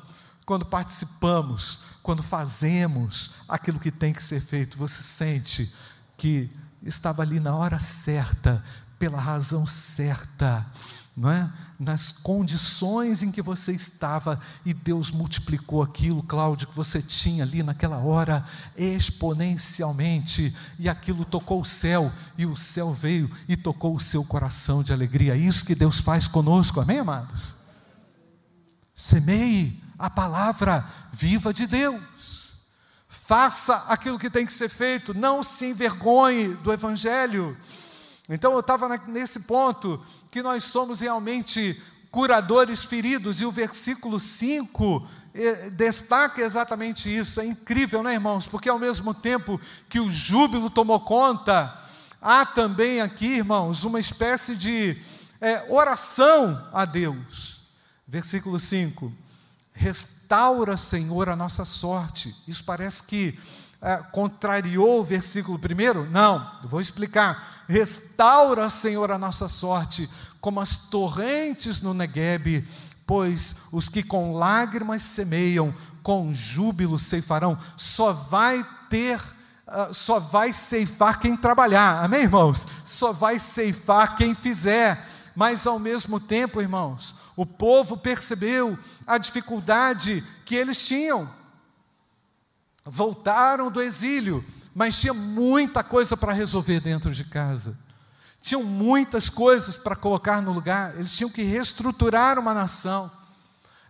quando 0.44 0.64
participamos, 0.64 1.80
quando 2.02 2.22
fazemos 2.22 3.34
aquilo 3.48 3.78
que 3.78 3.92
tem 3.92 4.12
que 4.12 4.22
ser 4.22 4.40
feito. 4.40 4.78
Você 4.78 5.00
sente 5.00 5.72
que 6.16 6.50
estava 6.82 7.22
ali 7.22 7.40
na 7.40 7.54
hora 7.54 7.78
certa, 7.78 8.64
pela 8.98 9.20
razão 9.20 9.66
certa 9.66 10.66
não 11.16 11.30
é? 11.30 11.48
nas 11.78 12.10
condições 12.10 13.22
em 13.22 13.30
que 13.30 13.40
você 13.40 13.72
estava 13.72 14.40
e 14.64 14.74
Deus 14.74 15.10
multiplicou 15.10 15.82
aquilo, 15.82 16.22
Cláudio, 16.22 16.66
que 16.66 16.74
você 16.74 17.00
tinha 17.00 17.44
ali 17.44 17.62
naquela 17.62 17.98
hora 17.98 18.44
exponencialmente 18.76 20.54
e 20.78 20.88
aquilo 20.88 21.24
tocou 21.24 21.60
o 21.60 21.64
céu 21.64 22.12
e 22.36 22.44
o 22.46 22.56
céu 22.56 22.92
veio 22.92 23.30
e 23.48 23.56
tocou 23.56 23.94
o 23.94 24.00
seu 24.00 24.24
coração 24.24 24.82
de 24.82 24.92
alegria. 24.92 25.34
É 25.34 25.38
isso 25.38 25.64
que 25.64 25.74
Deus 25.74 26.00
faz 26.00 26.26
conosco, 26.26 26.80
amém, 26.80 26.98
amados? 26.98 27.54
Semeie 28.94 29.80
a 29.98 30.10
palavra 30.10 30.84
viva 31.12 31.52
de 31.52 31.66
Deus. 31.66 32.02
Faça 33.06 33.84
aquilo 33.88 34.18
que 34.18 34.30
tem 34.30 34.44
que 34.44 34.52
ser 34.52 34.68
feito, 34.68 35.14
não 35.14 35.44
se 35.44 35.66
envergonhe 35.66 36.48
do 36.54 36.72
Evangelho. 36.72 37.56
Então 38.28 38.52
eu 38.52 38.60
estava 38.60 38.88
nesse 39.06 39.40
ponto 39.40 40.02
que 40.30 40.42
nós 40.42 40.64
somos 40.64 41.00
realmente 41.00 41.80
curadores 42.10 42.84
feridos, 42.84 43.40
e 43.40 43.44
o 43.44 43.50
versículo 43.50 44.20
5 44.20 45.06
eh, 45.34 45.70
destaca 45.70 46.40
exatamente 46.40 47.14
isso. 47.14 47.40
É 47.40 47.44
incrível, 47.44 48.02
né, 48.02 48.14
irmãos? 48.14 48.46
Porque 48.46 48.68
ao 48.68 48.78
mesmo 48.78 49.12
tempo 49.12 49.60
que 49.88 49.98
o 49.98 50.10
júbilo 50.10 50.70
tomou 50.70 51.00
conta, 51.00 51.76
há 52.22 52.46
também 52.46 53.00
aqui, 53.00 53.26
irmãos, 53.26 53.82
uma 53.82 53.98
espécie 53.98 54.54
de 54.54 54.96
é, 55.40 55.66
oração 55.68 56.66
a 56.72 56.84
Deus. 56.84 57.62
Versículo 58.06 58.60
5: 58.60 59.12
Restaura, 59.72 60.76
Senhor, 60.76 61.28
a 61.28 61.36
nossa 61.36 61.64
sorte. 61.64 62.34
Isso 62.46 62.64
parece 62.64 63.02
que 63.02 63.38
é, 63.84 63.98
contrariou 63.98 65.00
o 65.00 65.04
versículo 65.04 65.58
primeiro? 65.58 66.08
Não, 66.10 66.50
vou 66.64 66.80
explicar. 66.80 67.64
Restaura, 67.68 68.70
Senhor, 68.70 69.12
a 69.12 69.18
nossa 69.18 69.46
sorte, 69.46 70.08
como 70.40 70.58
as 70.58 70.74
torrentes 70.74 71.82
no 71.82 71.92
Neguebe, 71.92 72.66
pois 73.06 73.56
os 73.70 73.90
que 73.90 74.02
com 74.02 74.38
lágrimas 74.38 75.02
semeiam, 75.02 75.74
com 76.02 76.32
júbilo 76.32 76.98
ceifarão. 76.98 77.58
Só 77.76 78.12
vai 78.12 78.66
ter 78.88 79.20
Uh, 79.66 79.94
só 79.94 80.20
vai 80.20 80.52
ceifar 80.52 81.18
quem 81.18 81.34
trabalhar, 81.34 82.04
amém, 82.04 82.20
irmãos? 82.20 82.66
Só 82.84 83.14
vai 83.14 83.38
ceifar 83.38 84.14
quem 84.14 84.34
fizer, 84.34 85.02
mas 85.34 85.66
ao 85.66 85.78
mesmo 85.78 86.20
tempo, 86.20 86.60
irmãos, 86.60 87.14
o 87.34 87.46
povo 87.46 87.96
percebeu 87.96 88.78
a 89.06 89.16
dificuldade 89.16 90.22
que 90.44 90.54
eles 90.54 90.86
tinham 90.86 91.26
voltaram 92.84 93.70
do 93.70 93.80
exílio, 93.80 94.44
mas 94.74 95.00
tinha 95.00 95.14
muita 95.14 95.82
coisa 95.82 96.16
para 96.16 96.32
resolver 96.32 96.80
dentro 96.80 97.12
de 97.12 97.24
casa. 97.24 97.76
Tinham 98.40 98.62
muitas 98.62 99.30
coisas 99.30 99.76
para 99.76 99.96
colocar 99.96 100.42
no 100.42 100.52
lugar, 100.52 100.94
eles 100.96 101.16
tinham 101.16 101.30
que 101.30 101.42
reestruturar 101.42 102.38
uma 102.38 102.52
nação. 102.52 103.10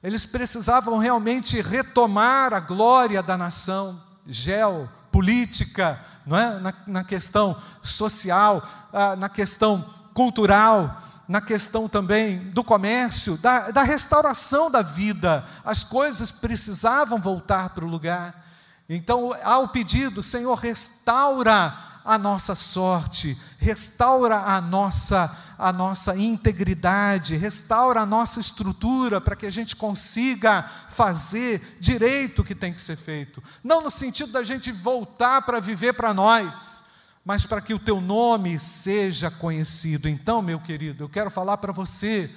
Eles 0.02 0.24
precisavam 0.26 0.98
realmente 0.98 1.60
retomar 1.60 2.52
a 2.52 2.60
glória 2.60 3.22
da 3.22 3.38
nação, 3.38 4.00
geopolítica, 4.26 5.98
não 6.26 6.38
é? 6.38 6.60
na, 6.60 6.74
na 6.86 7.04
questão 7.04 7.56
social, 7.82 8.62
ah, 8.92 9.16
na 9.16 9.28
questão 9.28 9.82
cultural, 10.12 11.02
na 11.26 11.40
questão 11.40 11.88
também 11.88 12.50
do 12.50 12.62
comércio, 12.62 13.36
da, 13.38 13.70
da 13.70 13.82
restauração 13.82 14.70
da 14.70 14.82
vida. 14.82 15.44
As 15.64 15.82
coisas 15.82 16.30
precisavam 16.30 17.18
voltar 17.18 17.70
para 17.70 17.84
o 17.84 17.88
lugar. 17.88 18.43
Então, 18.88 19.34
há 19.42 19.58
o 19.58 19.68
pedido, 19.68 20.22
Senhor, 20.22 20.54
restaura 20.54 21.76
a 22.04 22.18
nossa 22.18 22.54
sorte, 22.54 23.38
restaura 23.58 24.36
a 24.36 24.60
nossa 24.60 25.44
a 25.58 25.72
nossa 25.72 26.16
integridade, 26.16 27.36
restaura 27.36 28.00
a 28.00 28.06
nossa 28.06 28.40
estrutura 28.40 29.20
para 29.20 29.36
que 29.36 29.46
a 29.46 29.50
gente 29.50 29.76
consiga 29.76 30.62
fazer 30.88 31.76
direito 31.80 32.42
o 32.42 32.44
que 32.44 32.54
tem 32.54 32.72
que 32.72 32.80
ser 32.80 32.96
feito. 32.96 33.42
Não 33.62 33.80
no 33.80 33.90
sentido 33.90 34.32
da 34.32 34.42
gente 34.42 34.72
voltar 34.72 35.42
para 35.42 35.60
viver 35.60 35.94
para 35.94 36.12
nós, 36.12 36.82
mas 37.24 37.46
para 37.46 37.60
que 37.60 37.72
o 37.72 37.78
teu 37.78 38.00
nome 38.00 38.58
seja 38.58 39.30
conhecido. 39.30 40.08
Então, 40.08 40.42
meu 40.42 40.60
querido, 40.60 41.04
eu 41.04 41.08
quero 41.08 41.30
falar 41.30 41.56
para 41.58 41.72
você, 41.72 42.30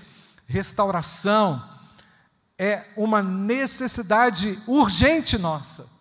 restauração 0.46 1.62
é 2.58 2.86
uma 2.96 3.22
necessidade 3.22 4.58
urgente 4.66 5.38
nossa. 5.38 5.97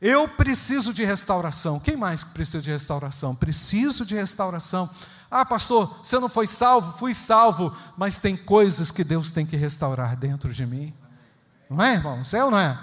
Eu 0.00 0.28
preciso 0.28 0.94
de 0.94 1.04
restauração. 1.04 1.80
Quem 1.80 1.96
mais 1.96 2.22
precisa 2.22 2.62
de 2.62 2.70
restauração? 2.70 3.34
Preciso 3.34 4.06
de 4.06 4.14
restauração. 4.14 4.88
Ah, 5.30 5.44
pastor, 5.44 5.98
você 6.02 6.18
não 6.18 6.28
foi 6.28 6.46
salvo? 6.46 6.96
Fui 6.98 7.12
salvo, 7.12 7.76
mas 7.96 8.18
tem 8.18 8.36
coisas 8.36 8.90
que 8.90 9.02
Deus 9.02 9.30
tem 9.30 9.44
que 9.44 9.56
restaurar 9.56 10.16
dentro 10.16 10.52
de 10.52 10.64
mim. 10.64 10.94
Não 11.68 11.82
é, 11.82 11.94
irmão? 11.94 12.22
É 12.32 12.44
ou 12.44 12.50
não 12.50 12.58
é? 12.58 12.78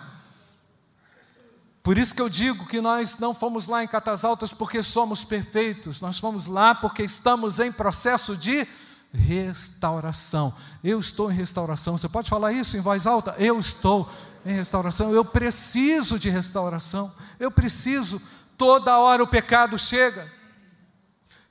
Por 1.82 1.98
isso 1.98 2.14
que 2.14 2.22
eu 2.22 2.30
digo 2.30 2.66
que 2.66 2.82
nós 2.82 3.18
não 3.18 3.34
fomos 3.34 3.68
lá 3.68 3.84
em 3.84 3.88
Catas 3.88 4.26
Altas 4.26 4.52
porque 4.52 4.82
somos 4.84 5.24
perfeitos, 5.24 6.02
nós 6.02 6.18
fomos 6.18 6.48
lá 6.48 6.74
porque 6.74 7.04
estamos 7.04 7.60
em 7.60 7.72
processo 7.72 8.36
de 8.36 8.68
restauração. 9.14 10.54
Eu 10.84 11.00
estou 11.00 11.32
em 11.32 11.36
restauração. 11.36 11.98
Você 11.98 12.10
pode 12.10 12.30
falar 12.30 12.52
isso 12.52 12.76
em 12.76 12.82
voz 12.82 13.08
alta? 13.08 13.36
Eu 13.38 13.60
estou 13.60 14.10
em 14.46 14.54
restauração. 14.54 15.12
Eu 15.12 15.26
preciso 15.26 16.20
de 16.20 16.30
restauração. 16.30 17.12
Eu 17.40 17.50
preciso. 17.50 18.22
Toda 18.58 19.00
hora 19.00 19.24
o 19.24 19.28
pecado 19.28 19.78
chega. 19.80 20.32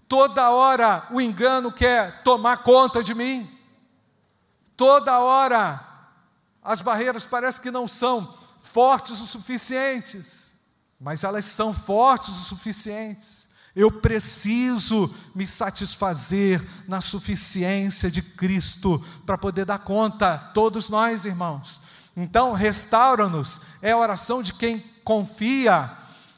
Toda 0.09 0.51
hora 0.51 1.07
o 1.11 1.21
engano 1.21 1.73
quer 1.73 2.23
tomar 2.23 2.59
conta 2.59 3.03
de 3.03 3.15
mim. 3.15 3.51
Toda 4.77 5.19
hora 5.19 5.81
as 6.63 6.81
barreiras 6.81 7.27
parecem 7.27 7.63
que 7.63 7.71
não 7.71 7.87
são 7.87 8.33
fortes 8.61 9.21
o 9.21 9.27
suficientes, 9.27 10.55
mas 10.99 11.25
elas 11.25 11.45
são 11.45 11.75
fortes 11.75 12.31
o 12.31 12.45
suficientes. 12.45 13.51
Eu 13.77 13.91
preciso 13.91 15.13
me 15.35 15.47
satisfazer 15.47 16.65
na 16.89 17.01
suficiência 17.01 18.11
de 18.11 18.23
Cristo 18.23 19.05
para 19.27 19.37
poder 19.37 19.65
dar 19.65 19.81
conta, 19.81 20.39
todos 20.39 20.89
nós, 20.89 21.25
irmãos. 21.25 21.81
Então, 22.17 22.53
restaura-nos 22.53 23.63
é 23.83 23.93
a 23.93 23.99
oração 23.99 24.43
de 24.43 24.53
quem 24.55 24.85
confia, 25.03 25.91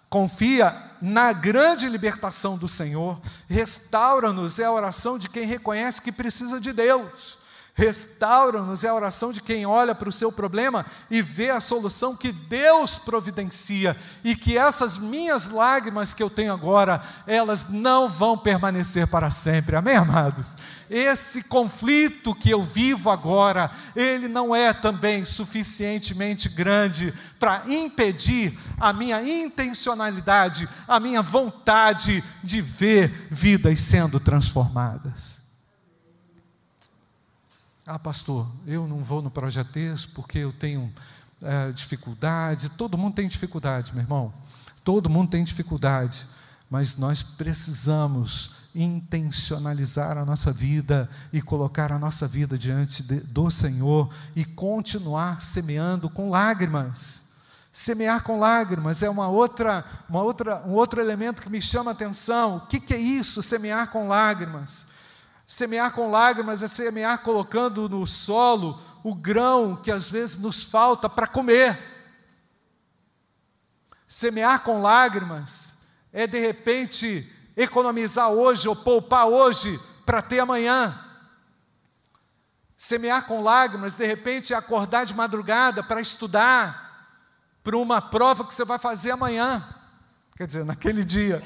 confia 0.09 0.75
na 1.01 1.33
grande 1.33 1.89
libertação 1.89 2.57
do 2.57 2.69
Senhor. 2.69 3.21
Restaura-nos 3.49 4.59
é 4.59 4.65
a 4.65 4.73
oração 4.73 5.19
de 5.19 5.29
quem 5.29 5.45
reconhece 5.45 6.01
que 6.01 6.11
precisa 6.11 6.61
de 6.61 6.73
Deus. 6.73 7.39
Restaura-nos 7.79 8.85
é 8.85 8.89
a 8.89 8.95
oração 8.95 9.31
de 9.31 9.43
quem 9.43 9.67
olha 9.67 9.95
para 9.95 10.09
o 10.09 10.13
seu 10.13 10.33
problema 10.33 10.87
e 11.11 11.21
vê 11.21 11.51
a 11.51 11.61
solução 11.61 12.17
que 12.17 12.33
Deus 12.33 12.99
providencia 12.99 13.95
e 14.25 14.35
que 14.35 14.57
essas 14.57 14.97
minhas 14.97 15.51
lágrimas 15.51 16.15
que 16.15 16.23
eu 16.23 16.31
tenho 16.31 16.55
agora, 16.55 17.03
elas 17.27 17.69
não 17.69 18.09
vão 18.09 18.39
permanecer 18.39 19.07
para 19.09 19.29
sempre. 19.29 19.77
Amém, 19.77 19.95
amados? 19.95 20.57
Esse 20.89 21.43
conflito 21.43 22.35
que 22.35 22.49
eu 22.49 22.65
vivo 22.65 23.11
agora, 23.11 23.71
ele 23.95 24.27
não 24.27 24.57
é 24.57 24.73
também 24.73 25.27
suficientemente 25.27 26.49
grande 26.49 27.13
para 27.39 27.63
impedir 27.67 28.59
a 28.81 28.91
minha 28.91 29.21
intencionalidade, 29.21 30.67
a 30.89 30.99
minha 30.99 31.21
vontade 31.21 32.25
de 32.43 32.63
ver 32.63 33.29
vidas 33.31 33.81
sendo 33.81 34.19
transformadas. 34.19 35.36
Ah, 37.89 38.01
pastor, 38.01 38.51
eu 38.67 38.89
não 38.89 38.99
vou 38.99 39.23
no 39.23 39.31
projeto 39.31 39.77
esse 39.77 40.09
porque 40.09 40.41
eu 40.41 40.53
tenho 40.53 40.93
é, 41.41 41.71
dificuldade. 41.71 42.69
Todo 42.71 42.99
mundo 42.99 43.15
tem 43.15 43.29
dificuldade, 43.29 43.93
meu 43.95 44.03
irmão. 44.03 44.35
Todo 44.83 45.09
mundo 45.09 45.31
tem 45.31 45.45
dificuldade. 45.45 46.27
Mas 46.69 46.97
nós 46.97 47.23
precisamos 47.23 48.57
intencionalizar 48.75 50.19
a 50.19 50.25
nossa 50.25 50.51
vida 50.51 51.09
e 51.33 51.41
colocar 51.41 51.93
a 51.93 51.99
nossa 51.99 52.27
vida 52.27 52.59
diante 52.59 53.05
de, 53.05 53.21
do 53.21 53.49
Senhor 53.53 54.13
e 54.35 54.45
continuar 54.45 55.41
semeando 55.41 56.11
com 56.11 56.29
lágrimas. 56.29 57.27
Semear 57.71 58.25
com 58.25 58.41
lágrimas 58.41 59.01
é 59.05 59.09
uma 59.09 59.29
outra, 59.29 59.85
uma 60.09 60.23
outra, 60.23 60.61
um 60.67 60.73
outro 60.73 61.01
elemento 61.01 61.41
que 61.41 61.49
me 61.49 61.63
chama 61.63 61.93
a 61.93 61.95
atenção. 61.95 62.57
O 62.57 62.61
que, 62.63 62.81
que 62.81 62.95
é 62.95 62.99
isso, 62.99 63.45
semear 63.45 63.93
com 63.93 64.09
lágrimas? 64.09 64.96
Semear 65.47 65.93
com 65.93 66.11
lágrimas 66.11 66.61
é 66.61 66.67
semear 66.67 67.23
colocando 67.23 67.89
no 67.89 68.05
solo 68.05 68.83
o 69.05 69.15
grão 69.15 69.77
que 69.77 69.93
às 69.93 70.11
vezes 70.11 70.37
nos 70.39 70.65
falta 70.65 71.09
para 71.09 71.29
comer. 71.29 71.79
Semear 74.09 74.65
com 74.65 74.83
lágrimas 74.83 75.79
é 76.13 76.27
de 76.27 76.41
repente 76.41 77.33
economizar 77.57 78.31
hoje 78.31 78.69
ou 78.69 78.75
poupar 78.75 79.29
hoje 79.29 79.79
para 80.05 80.21
ter 80.21 80.41
amanhã. 80.41 81.01
Semear 82.77 83.25
com 83.27 83.41
lágrimas, 83.41 83.95
de 83.95 84.05
repente, 84.05 84.53
é 84.53 84.57
acordar 84.57 85.07
de 85.07 85.15
madrugada 85.15 85.83
para 85.83 86.01
estudar 86.01 86.87
para 87.63 87.77
uma 87.77 88.03
prova 88.03 88.45
que 88.45 88.53
você 88.53 88.65
vai 88.65 88.79
fazer 88.79 89.13
amanhã. 89.13 89.67
Quer 90.37 90.47
dizer, 90.47 90.65
naquele 90.65 91.05
dia. 91.05 91.43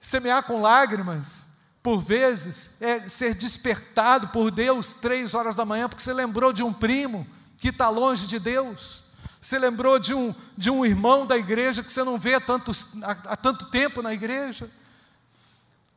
Semear 0.00 0.42
com 0.42 0.60
lágrimas 0.60 1.49
por 1.82 1.98
vezes, 2.00 2.80
é 2.80 3.08
ser 3.08 3.34
despertado 3.34 4.28
por 4.28 4.50
Deus 4.50 4.92
três 4.92 5.34
horas 5.34 5.56
da 5.56 5.64
manhã, 5.64 5.88
porque 5.88 6.02
você 6.02 6.12
lembrou 6.12 6.52
de 6.52 6.62
um 6.62 6.72
primo 6.72 7.26
que 7.56 7.68
está 7.68 7.88
longe 7.88 8.26
de 8.26 8.38
Deus. 8.38 9.04
Você 9.40 9.58
lembrou 9.58 9.98
de 9.98 10.12
um, 10.12 10.34
de 10.56 10.70
um 10.70 10.84
irmão 10.84 11.26
da 11.26 11.38
igreja 11.38 11.82
que 11.82 11.90
você 11.90 12.04
não 12.04 12.18
vê 12.18 12.34
há, 12.34 12.38
há, 12.38 13.10
há 13.32 13.36
tanto 13.36 13.66
tempo 13.66 14.02
na 14.02 14.12
igreja. 14.12 14.70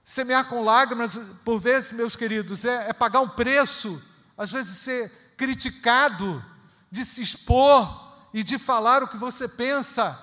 Semear 0.06 0.46
com 0.46 0.63
lágrimas, 0.63 1.19
por 1.43 1.60
vezes, 1.60 1.91
meus 1.91 2.15
queridos, 2.15 2.63
é, 2.63 2.89
é 2.89 2.93
pagar 2.93 3.19
um 3.19 3.30
preço, 3.30 4.02
às 4.38 4.52
vezes 4.52 4.78
ser 4.78 5.12
criticado, 5.36 6.43
de 6.89 7.04
se 7.04 7.22
expor 7.22 8.13
e 8.34 8.43
de 8.43 8.58
falar 8.58 9.04
o 9.04 9.08
que 9.08 9.17
você 9.17 9.48
pensa 9.48 10.17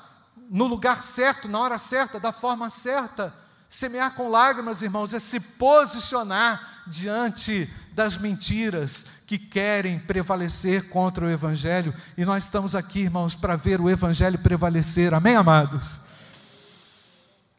no 0.50 0.66
lugar 0.66 1.02
certo, 1.02 1.48
na 1.48 1.58
hora 1.58 1.78
certa, 1.78 2.18
da 2.18 2.32
forma 2.32 2.70
certa. 2.70 3.34
Semear 3.72 4.16
com 4.16 4.28
lágrimas, 4.28 4.82
irmãos, 4.82 5.14
é 5.14 5.20
se 5.20 5.38
posicionar 5.38 6.82
diante 6.88 7.72
das 7.92 8.18
mentiras 8.18 9.22
que 9.28 9.38
querem 9.38 9.96
prevalecer 9.96 10.88
contra 10.88 11.24
o 11.24 11.30
Evangelho. 11.30 11.94
E 12.18 12.24
nós 12.24 12.42
estamos 12.42 12.74
aqui, 12.74 13.02
irmãos, 13.02 13.36
para 13.36 13.54
ver 13.54 13.80
o 13.80 13.88
Evangelho 13.88 14.40
prevalecer. 14.40 15.14
Amém, 15.14 15.36
amados? 15.36 16.00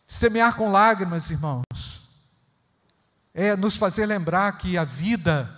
Semear 0.06 0.54
com 0.58 0.70
lágrimas, 0.70 1.30
irmãos, 1.30 2.02
é 3.34 3.56
nos 3.56 3.78
fazer 3.78 4.06
lembrar 4.06 4.58
que 4.58 4.78
a 4.78 4.84
vida 4.84 5.50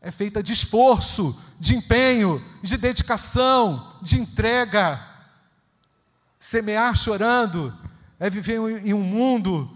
é 0.00 0.10
feita 0.10 0.42
de 0.42 0.52
esforço, 0.52 1.40
de 1.60 1.76
empenho, 1.76 2.44
de 2.60 2.76
dedicação, 2.76 3.96
de 4.02 4.18
entrega. 4.18 5.00
Semear 6.40 6.96
chorando 6.96 7.72
é 8.18 8.28
viver 8.28 8.58
em 8.84 8.92
um 8.92 9.00
mundo 9.00 9.73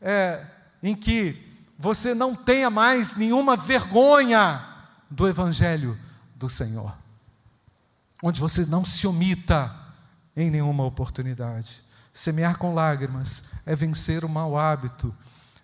é, 0.00 0.44
em 0.82 0.94
que 0.94 1.36
você 1.78 2.14
não 2.14 2.34
tenha 2.34 2.70
mais 2.70 3.14
nenhuma 3.14 3.56
vergonha 3.56 4.64
do 5.10 5.26
Evangelho 5.28 5.98
do 6.34 6.48
Senhor, 6.48 6.92
onde 8.22 8.40
você 8.40 8.64
não 8.66 8.84
se 8.84 9.06
omita 9.06 9.74
em 10.36 10.50
nenhuma 10.50 10.84
oportunidade. 10.84 11.82
Semear 12.12 12.58
com 12.58 12.74
lágrimas 12.74 13.50
é 13.64 13.76
vencer 13.76 14.24
o 14.24 14.28
mau 14.28 14.58
hábito, 14.58 15.14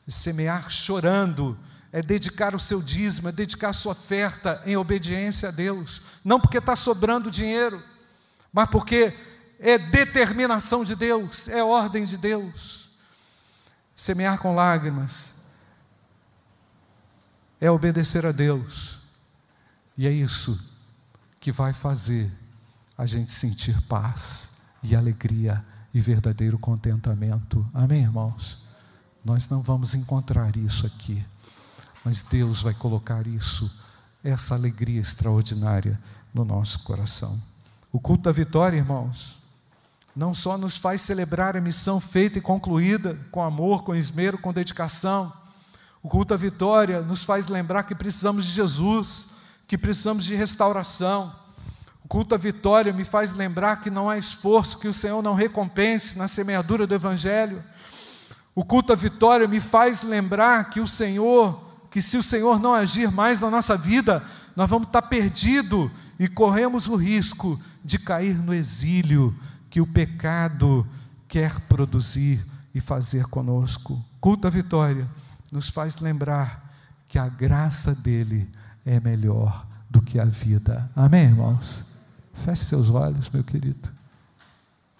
semear 0.07 0.70
chorando 0.70 1.59
é 1.94 2.03
dedicar 2.03 2.57
o 2.57 2.59
seu 2.59 2.83
dízimo, 2.83 3.29
é 3.29 3.33
dedicar 3.33 3.68
a 3.68 3.73
sua 3.73 3.92
oferta 3.92 4.61
em 4.66 4.77
obediência 4.77 5.49
a 5.49 5.53
Deus, 5.53 6.03
não 6.25 6.40
porque 6.40 6.59
está 6.59 6.75
sobrando 6.75 7.31
dinheiro, 7.31 7.81
mas 8.53 8.68
porque 8.68 9.16
é 9.61 9.79
determinação 9.79 10.83
de 10.83 10.97
Deus, 10.97 11.47
é 11.47 11.62
ordem 11.62 12.05
de 12.05 12.16
Deus. 12.16 12.84
Semear 13.96 14.38
com 14.38 14.54
lágrimas 14.54 15.44
é 17.61 17.70
obedecer 17.70 18.26
a 18.26 18.33
Deus, 18.33 19.00
e 19.96 20.07
é 20.07 20.11
isso 20.11 20.72
que 21.38 21.52
vai 21.52 21.72
fazer 21.72 22.30
a 22.98 23.07
gente 23.07 23.30
sentir 23.30 23.80
paz 23.83 24.50
e 24.83 24.96
alegria 24.96 25.64
e 25.92 26.00
verdadeiro 26.00 26.59
contentamento. 26.59 27.66
Amém, 27.72 28.02
irmãos? 28.02 28.62
Nós 29.24 29.48
não 29.48 29.62
vamos 29.62 29.94
encontrar 29.94 30.57
isso 30.57 30.87
aqui, 30.87 31.24
mas 32.04 32.22
Deus 32.22 32.62
vai 32.62 32.74
colocar 32.74 33.26
isso, 33.26 33.70
essa 34.22 34.54
alegria 34.54 35.00
extraordinária 35.00 35.98
no 36.33 36.44
nosso 36.44 36.80
coração. 36.80 37.40
O 37.92 38.00
culto 38.00 38.24
da 38.24 38.33
vitória, 38.33 38.76
irmãos, 38.76 39.38
não 40.14 40.33
só 40.33 40.57
nos 40.57 40.77
faz 40.77 41.00
celebrar 41.00 41.57
a 41.57 41.61
missão 41.61 41.98
feita 41.98 42.38
e 42.38 42.42
concluída 42.42 43.18
com 43.31 43.42
amor, 43.42 43.83
com 43.83 43.94
esmero, 43.94 44.38
com 44.38 44.53
dedicação. 44.53 45.33
O 46.03 46.09
culto 46.09 46.35
à 46.35 46.37
vitória 46.37 47.00
nos 47.00 47.24
faz 47.24 47.48
lembrar 47.48 47.83
que 47.83 47.94
precisamos 47.94 48.46
de 48.46 48.53
Jesus, 48.53 49.31
que 49.66 49.77
precisamos 49.77 50.24
de 50.24 50.35
restauração. 50.35 51.35
O 52.05 52.09
culto 52.09 52.35
à 52.35 52.38
vitória 52.38 52.92
me 52.92 53.05
faz 53.05 53.33
lembrar 53.33 53.81
que 53.81 53.90
não 53.90 54.09
há 54.09 54.18
esforço 54.18 54.79
que 54.79 54.87
o 54.87 54.94
Senhor 54.94 55.22
não 55.22 55.35
recompense 55.35 56.18
na 56.18 56.29
semeadura 56.29 56.87
do 56.87 56.94
Evangelho. 56.94 57.64
O 58.55 58.64
culto 58.64 58.92
à 58.92 58.96
vitória 58.96 59.48
me 59.48 59.59
faz 59.59 60.03
lembrar 60.03 60.70
que 60.70 60.79
o 60.79 60.87
Senhor, 60.87 61.61
que 61.90 62.00
se 62.00 62.16
o 62.16 62.22
Senhor 62.22 62.61
não 62.61 62.74
agir 62.74 63.11
mais 63.11 63.40
na 63.40 63.50
nossa 63.50 63.77
vida, 63.77 64.22
nós 64.55 64.70
vamos 64.70 64.87
estar 64.87 65.03
perdidos 65.03 65.90
e 66.20 66.29
corremos 66.29 66.87
o 66.87 66.94
risco 66.94 67.59
de 67.85 67.98
cair 67.98 68.37
no 68.37 68.55
exílio, 68.55 69.35
que 69.75 69.81
o 69.81 69.87
pecado 69.89 70.87
quer 71.27 71.59
produzir 71.63 72.47
e 72.73 72.81
fazer 72.81 73.25
conosco. 73.25 74.01
Culto 74.21 74.47
à 74.47 74.51
vitória 74.51 75.11
nos 75.51 75.69
faz 75.69 75.99
lembrar 75.99 76.73
que 77.09 77.19
a 77.19 77.29
graça 77.29 77.93
dele 77.93 78.49
é 78.87 79.01
melhor 79.01 79.67
do 79.91 80.01
que 80.01 80.21
a 80.21 80.25
vida. 80.25 80.89
Amém, 80.95 81.25
irmãos? 81.25 81.85
Feche 82.35 82.67
seus 82.67 82.89
olhos, 82.89 83.29
meu 83.31 83.43
querido. 83.43 83.91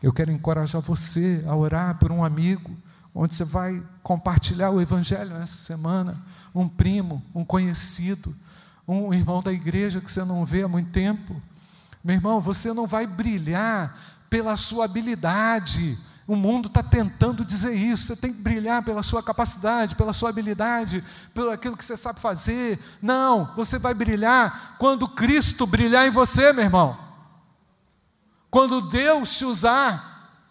Eu 0.03 0.13
quero 0.13 0.33
encorajar 0.33 0.83
você 0.83 1.45
a 1.47 1.55
orar 1.55 1.97
por 2.01 2.11
um 2.11 2.25
amigo, 2.25 2.77
onde 3.15 3.33
você 3.33 3.45
vai 3.45 3.81
compartilhar 4.03 4.71
o 4.71 4.81
Evangelho 4.81 5.39
nessa 5.39 5.55
semana, 5.55 6.21
um 6.53 6.69
primo, 6.69 7.23
um 7.33 7.45
conhecido, 7.45 8.35
um 8.89 9.15
irmão 9.15 9.41
da 9.41 9.53
igreja 9.53 10.01
que 10.01 10.11
você 10.11 10.25
não 10.25 10.45
vê 10.45 10.65
há 10.65 10.69
muito 10.69 10.91
tempo. 10.91 11.41
Meu 12.03 12.17
irmão, 12.17 12.41
você 12.41 12.73
não 12.73 12.89
vai 12.89 13.07
brilhar 13.07 13.97
pela 14.35 14.57
sua 14.57 14.87
habilidade. 14.87 15.97
O 16.27 16.35
mundo 16.35 16.66
está 16.66 16.83
tentando 16.83 17.44
dizer 17.44 17.73
isso. 17.73 18.09
Você 18.09 18.16
tem 18.16 18.33
que 18.33 18.42
brilhar 18.42 18.83
pela 18.83 19.01
sua 19.01 19.23
capacidade, 19.23 19.94
pela 19.94 20.12
sua 20.12 20.31
habilidade, 20.31 21.05
pelo 21.33 21.53
aquilo 21.53 21.77
que 21.77 21.85
você 21.85 21.97
sabe 21.97 22.18
fazer. 22.18 22.81
Não, 23.01 23.53
você 23.55 23.79
vai 23.79 23.94
brilhar 23.94 24.75
quando 24.77 25.07
Cristo 25.07 25.68
brilhar 25.68 26.05
em 26.05 26.11
você, 26.11 26.53
meu 26.53 26.64
irmão. 26.64 26.99
Quando 28.51 28.81
Deus 28.81 29.38
te 29.38 29.44
usar, 29.44 30.42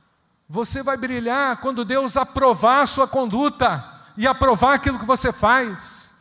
você 0.47 0.81
vai 0.81 0.95
brilhar 0.95 1.57
quando 1.57 1.83
Deus 1.83 2.15
aprovar 2.15 2.83
a 2.83 2.87
sua 2.87 3.05
conduta 3.05 3.83
e 4.15 4.25
aprovar 4.25 4.75
aquilo 4.75 4.97
que 4.97 5.03
você 5.05 5.33
faz. 5.33 6.13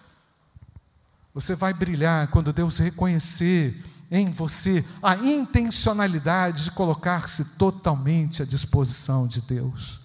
Você 1.33 1.55
vai 1.55 1.72
brilhar 1.72 2.27
quando 2.27 2.53
Deus 2.53 2.79
reconhecer 2.79 3.81
em 4.14 4.31
você 4.31 4.85
a 5.03 5.16
intencionalidade 5.16 6.64
de 6.64 6.70
colocar-se 6.70 7.57
totalmente 7.57 8.42
à 8.42 8.44
disposição 8.44 9.27
de 9.27 9.40
Deus. 9.40 10.01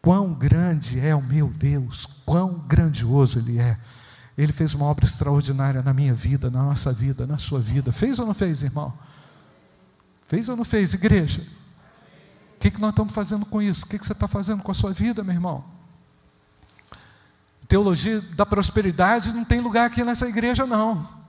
Quão 0.00 0.32
grande 0.32 1.00
é 1.00 1.16
o 1.16 1.20
meu 1.20 1.48
Deus, 1.48 2.06
quão 2.24 2.64
grandioso 2.68 3.40
Ele 3.40 3.58
é. 3.58 3.76
Ele 4.38 4.52
fez 4.52 4.72
uma 4.72 4.86
obra 4.86 5.04
extraordinária 5.04 5.82
na 5.82 5.92
minha 5.92 6.14
vida, 6.14 6.48
na 6.48 6.62
nossa 6.62 6.92
vida, 6.92 7.26
na 7.26 7.36
sua 7.36 7.58
vida. 7.58 7.90
Fez 7.90 8.20
ou 8.20 8.26
não 8.26 8.32
fez, 8.32 8.62
irmão? 8.62 8.94
Fez 10.28 10.48
ou 10.48 10.56
não 10.56 10.64
fez, 10.64 10.94
igreja? 10.94 11.42
O 12.54 12.60
que, 12.60 12.70
que 12.70 12.80
nós 12.80 12.90
estamos 12.90 13.12
fazendo 13.12 13.44
com 13.44 13.60
isso? 13.60 13.84
O 13.84 13.88
que, 13.88 13.98
que 13.98 14.06
você 14.06 14.12
está 14.12 14.28
fazendo 14.28 14.62
com 14.62 14.70
a 14.70 14.74
sua 14.74 14.92
vida, 14.92 15.24
meu 15.24 15.34
irmão? 15.34 15.64
Teologia 17.66 18.20
da 18.36 18.46
prosperidade 18.46 19.32
não 19.32 19.44
tem 19.44 19.60
lugar 19.60 19.86
aqui 19.86 20.04
nessa 20.04 20.28
igreja, 20.28 20.66
não. 20.66 21.19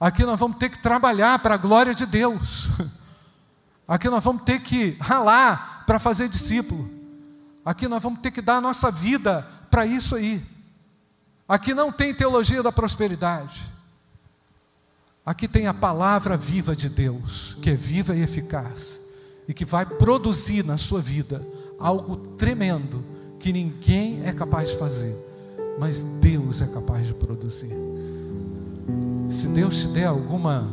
Aqui 0.00 0.24
nós 0.24 0.40
vamos 0.40 0.56
ter 0.56 0.70
que 0.70 0.78
trabalhar 0.78 1.38
para 1.40 1.56
a 1.56 1.58
glória 1.58 1.92
de 1.92 2.06
Deus. 2.06 2.70
Aqui 3.86 4.08
nós 4.08 4.24
vamos 4.24 4.42
ter 4.44 4.60
que 4.60 4.96
ralar 4.98 5.84
para 5.86 5.98
fazer 5.98 6.26
discípulo. 6.26 6.90
Aqui 7.62 7.86
nós 7.86 8.02
vamos 8.02 8.20
ter 8.20 8.30
que 8.30 8.40
dar 8.40 8.56
a 8.56 8.60
nossa 8.60 8.90
vida 8.90 9.46
para 9.70 9.84
isso 9.84 10.16
aí. 10.16 10.42
Aqui 11.46 11.74
não 11.74 11.92
tem 11.92 12.14
teologia 12.14 12.62
da 12.62 12.72
prosperidade. 12.72 13.60
Aqui 15.26 15.46
tem 15.46 15.66
a 15.66 15.74
palavra 15.74 16.36
viva 16.36 16.74
de 16.74 16.88
Deus, 16.88 17.58
que 17.60 17.70
é 17.70 17.74
viva 17.74 18.16
e 18.16 18.22
eficaz, 18.22 19.00
e 19.46 19.52
que 19.52 19.64
vai 19.64 19.84
produzir 19.84 20.64
na 20.64 20.78
sua 20.78 21.00
vida 21.00 21.46
algo 21.78 22.16
tremendo 22.38 23.04
que 23.38 23.52
ninguém 23.52 24.22
é 24.24 24.32
capaz 24.32 24.70
de 24.70 24.78
fazer, 24.78 25.14
mas 25.78 26.02
Deus 26.02 26.62
é 26.62 26.66
capaz 26.66 27.06
de 27.06 27.14
produzir. 27.14 27.74
Se 29.30 29.46
Deus 29.46 29.82
te 29.82 29.88
der 29.88 30.06
alguma 30.06 30.66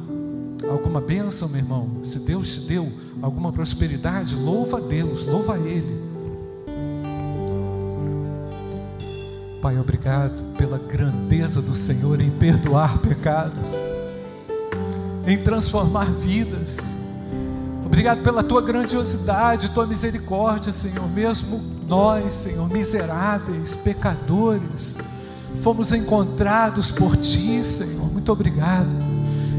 alguma 0.68 1.00
bênção, 1.00 1.48
meu 1.48 1.60
irmão, 1.60 2.00
se 2.02 2.18
Deus 2.20 2.56
te 2.56 2.62
deu 2.62 2.92
alguma 3.22 3.52
prosperidade, 3.52 4.36
louva 4.36 4.78
a 4.78 4.82
Deus, 4.82 5.24
louva 5.24 5.54
a 5.54 5.60
Ele. 5.60 6.02
Pai, 9.62 9.78
obrigado 9.78 10.56
pela 10.58 10.80
grandeza 10.80 11.62
do 11.62 11.76
Senhor 11.76 12.20
em 12.20 12.32
perdoar 12.32 12.98
pecados, 12.98 13.72
em 15.28 15.38
transformar 15.38 16.12
vidas. 16.12 16.96
Obrigado 17.86 18.24
pela 18.24 18.44
tua 18.44 18.62
grandiosidade, 18.62 19.70
tua 19.70 19.86
misericórdia, 19.86 20.74
Senhor, 20.74 21.08
mesmo 21.10 21.62
nós, 21.88 22.34
Senhor, 22.34 22.68
miseráveis, 22.70 23.76
pecadores 23.76 24.98
fomos 25.62 25.92
encontrados 25.92 26.92
por 26.92 27.16
Ti, 27.18 27.64
Senhor. 27.64 28.12
Muito 28.12 28.32
obrigado. 28.32 28.90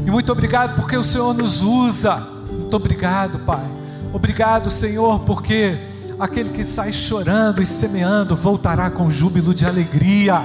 E 0.05 0.11
muito 0.11 0.31
obrigado 0.31 0.75
porque 0.75 0.97
o 0.97 1.03
Senhor 1.03 1.33
nos 1.33 1.61
usa. 1.61 2.15
Muito 2.51 2.75
obrigado, 2.75 3.39
Pai. 3.39 3.65
Obrigado, 4.13 4.71
Senhor, 4.71 5.19
porque 5.21 5.77
aquele 6.19 6.49
que 6.49 6.63
sai 6.63 6.91
chorando 6.91 7.61
e 7.61 7.67
semeando 7.67 8.35
voltará 8.35 8.89
com 8.89 9.09
júbilo 9.09 9.53
de 9.53 9.65
alegria. 9.65 10.41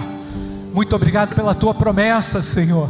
Muito 0.73 0.95
obrigado 0.95 1.35
pela 1.35 1.55
tua 1.55 1.75
promessa, 1.75 2.43
Senhor. 2.43 2.89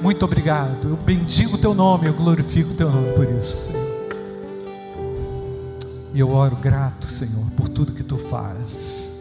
Muito 0.00 0.24
obrigado. 0.24 0.88
Eu 0.90 0.96
bendigo 0.96 1.56
o 1.56 1.58
teu 1.58 1.74
nome, 1.74 2.06
eu 2.06 2.12
glorifico 2.12 2.72
o 2.72 2.74
teu 2.74 2.90
nome 2.90 3.12
por 3.12 3.24
isso, 3.24 3.66
Senhor. 3.66 3.92
E 6.14 6.20
eu 6.20 6.30
oro 6.30 6.56
grato, 6.56 7.06
Senhor, 7.06 7.44
por 7.56 7.68
tudo 7.68 7.92
que 7.92 8.02
tu 8.02 8.18
fazes 8.18 9.11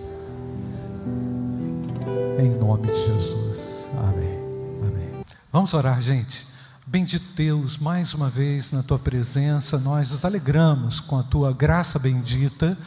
em 2.40 2.50
nome 2.50 2.88
de 2.88 3.06
Jesus. 3.06 3.88
Amém. 3.98 4.40
Amém. 4.82 5.10
Vamos 5.52 5.74
orar, 5.74 6.02
gente. 6.02 6.48
Bendito 6.86 7.26
Deus, 7.36 7.78
mais 7.78 8.14
uma 8.14 8.30
vez 8.30 8.72
na 8.72 8.84
tua 8.84 9.00
presença, 9.00 9.78
nós 9.78 10.12
nos 10.12 10.26
alegramos 10.26 11.00
com 11.00 11.18
a 11.18 11.24
tua 11.24 11.54
graça 11.54 11.98
bendita 11.98 12.78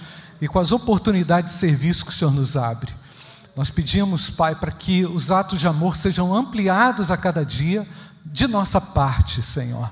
e 0.40 0.48
com 0.48 0.59
as 0.59 0.72
oportunidades 0.72 1.54
de 1.54 1.61
serviço 1.61 2.04
que 2.04 2.11
o 2.11 2.14
Senhor 2.14 2.33
nos 2.33 2.57
abre. 2.57 2.92
Nós 3.57 3.70
pedimos, 3.70 4.30
Pai, 4.30 4.54
para 4.54 4.72
que 4.72 5.07
os 5.07 5.30
atos 5.30 5.61
de 5.61 5.68
amor 5.68 5.96
sejam 5.96 6.35
ampliados 6.35 7.11
a 7.11 7.16
cada 7.16 7.44
dia 7.44 7.87
de 8.24 8.46
nossa 8.46 8.80
parte, 8.80 9.42
Senhor. 9.42 9.90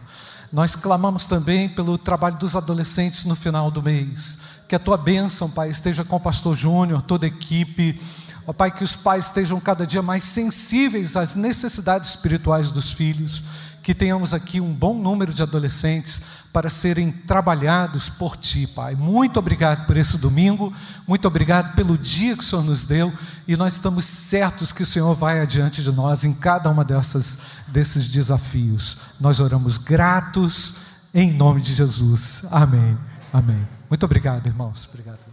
Nós 0.53 0.77
clamamos 0.77 1.25
também 1.25 1.69
pelo 1.69 1.97
trabalho 1.97 2.37
dos 2.37 2.55
adolescentes 2.55 3.25
no 3.25 3.35
final 3.35 3.71
do 3.71 3.83
mês. 3.83 4.39
Que 4.69 4.75
a 4.75 4.79
tua 4.79 4.99
bênção, 4.99 5.49
Pai, 5.49 5.71
esteja 5.71 6.05
com 6.05 6.17
o 6.17 6.21
pastor 6.21 6.55
Júnior, 6.55 7.01
toda 7.03 7.25
a 7.25 7.29
equipe 7.29 7.99
Ó 8.47 8.53
Pai, 8.53 8.71
que 8.71 8.83
os 8.83 8.97
pais 8.97 9.27
estejam 9.27 9.61
cada 9.61 9.87
dia 9.87 10.03
mais 10.03 10.25
sensíveis 10.25 11.17
às 11.17 11.35
necessidades 11.35 12.11
espirituais 12.11 12.71
dos 12.71 12.93
filhos, 12.93 13.45
que 13.83 13.95
tenhamos 13.95 14.33
aqui 14.33 14.61
um 14.61 14.73
bom 14.73 14.95
número 14.95 15.33
de 15.33 15.43
adolescentes 15.43 16.23
para 16.53 16.71
serem 16.71 17.11
trabalhados 17.11 18.09
por 18.09 18.37
Ti, 18.37 18.67
Pai. 18.67 18.95
Muito 18.95 19.39
obrigado 19.39 19.87
por 19.87 19.97
esse 19.97 20.19
domingo, 20.19 20.73
muito 21.07 21.27
obrigado 21.27 21.75
pelo 21.75 21.97
dia 21.97 22.37
que 22.37 22.43
o 22.43 22.47
Senhor 22.47 22.65
nos 22.65 22.85
deu 22.85 23.13
e 23.47 23.57
nós 23.57 23.75
estamos 23.75 24.05
certos 24.05 24.73
que 24.73 24.83
o 24.83 24.87
Senhor 24.87 25.15
vai 25.15 25.41
adiante 25.41 25.83
de 25.83 25.91
nós 25.91 26.25
em 26.25 26.33
cada 26.33 26.71
uma 26.71 26.85
desses 26.85 28.09
desafios. 28.09 28.99
Nós 29.21 29.41
oramos 29.41 29.79
gratos 29.79 30.75
em 31.15 31.33
nome 31.33 31.61
de 31.61 31.75
Jesus. 31.75 32.45
Amém. 32.51 32.97
Amém. 33.33 33.67
Muito 33.89 34.05
obrigado, 34.05 34.47
irmãos. 34.47 34.89
Obrigado. 34.89 35.33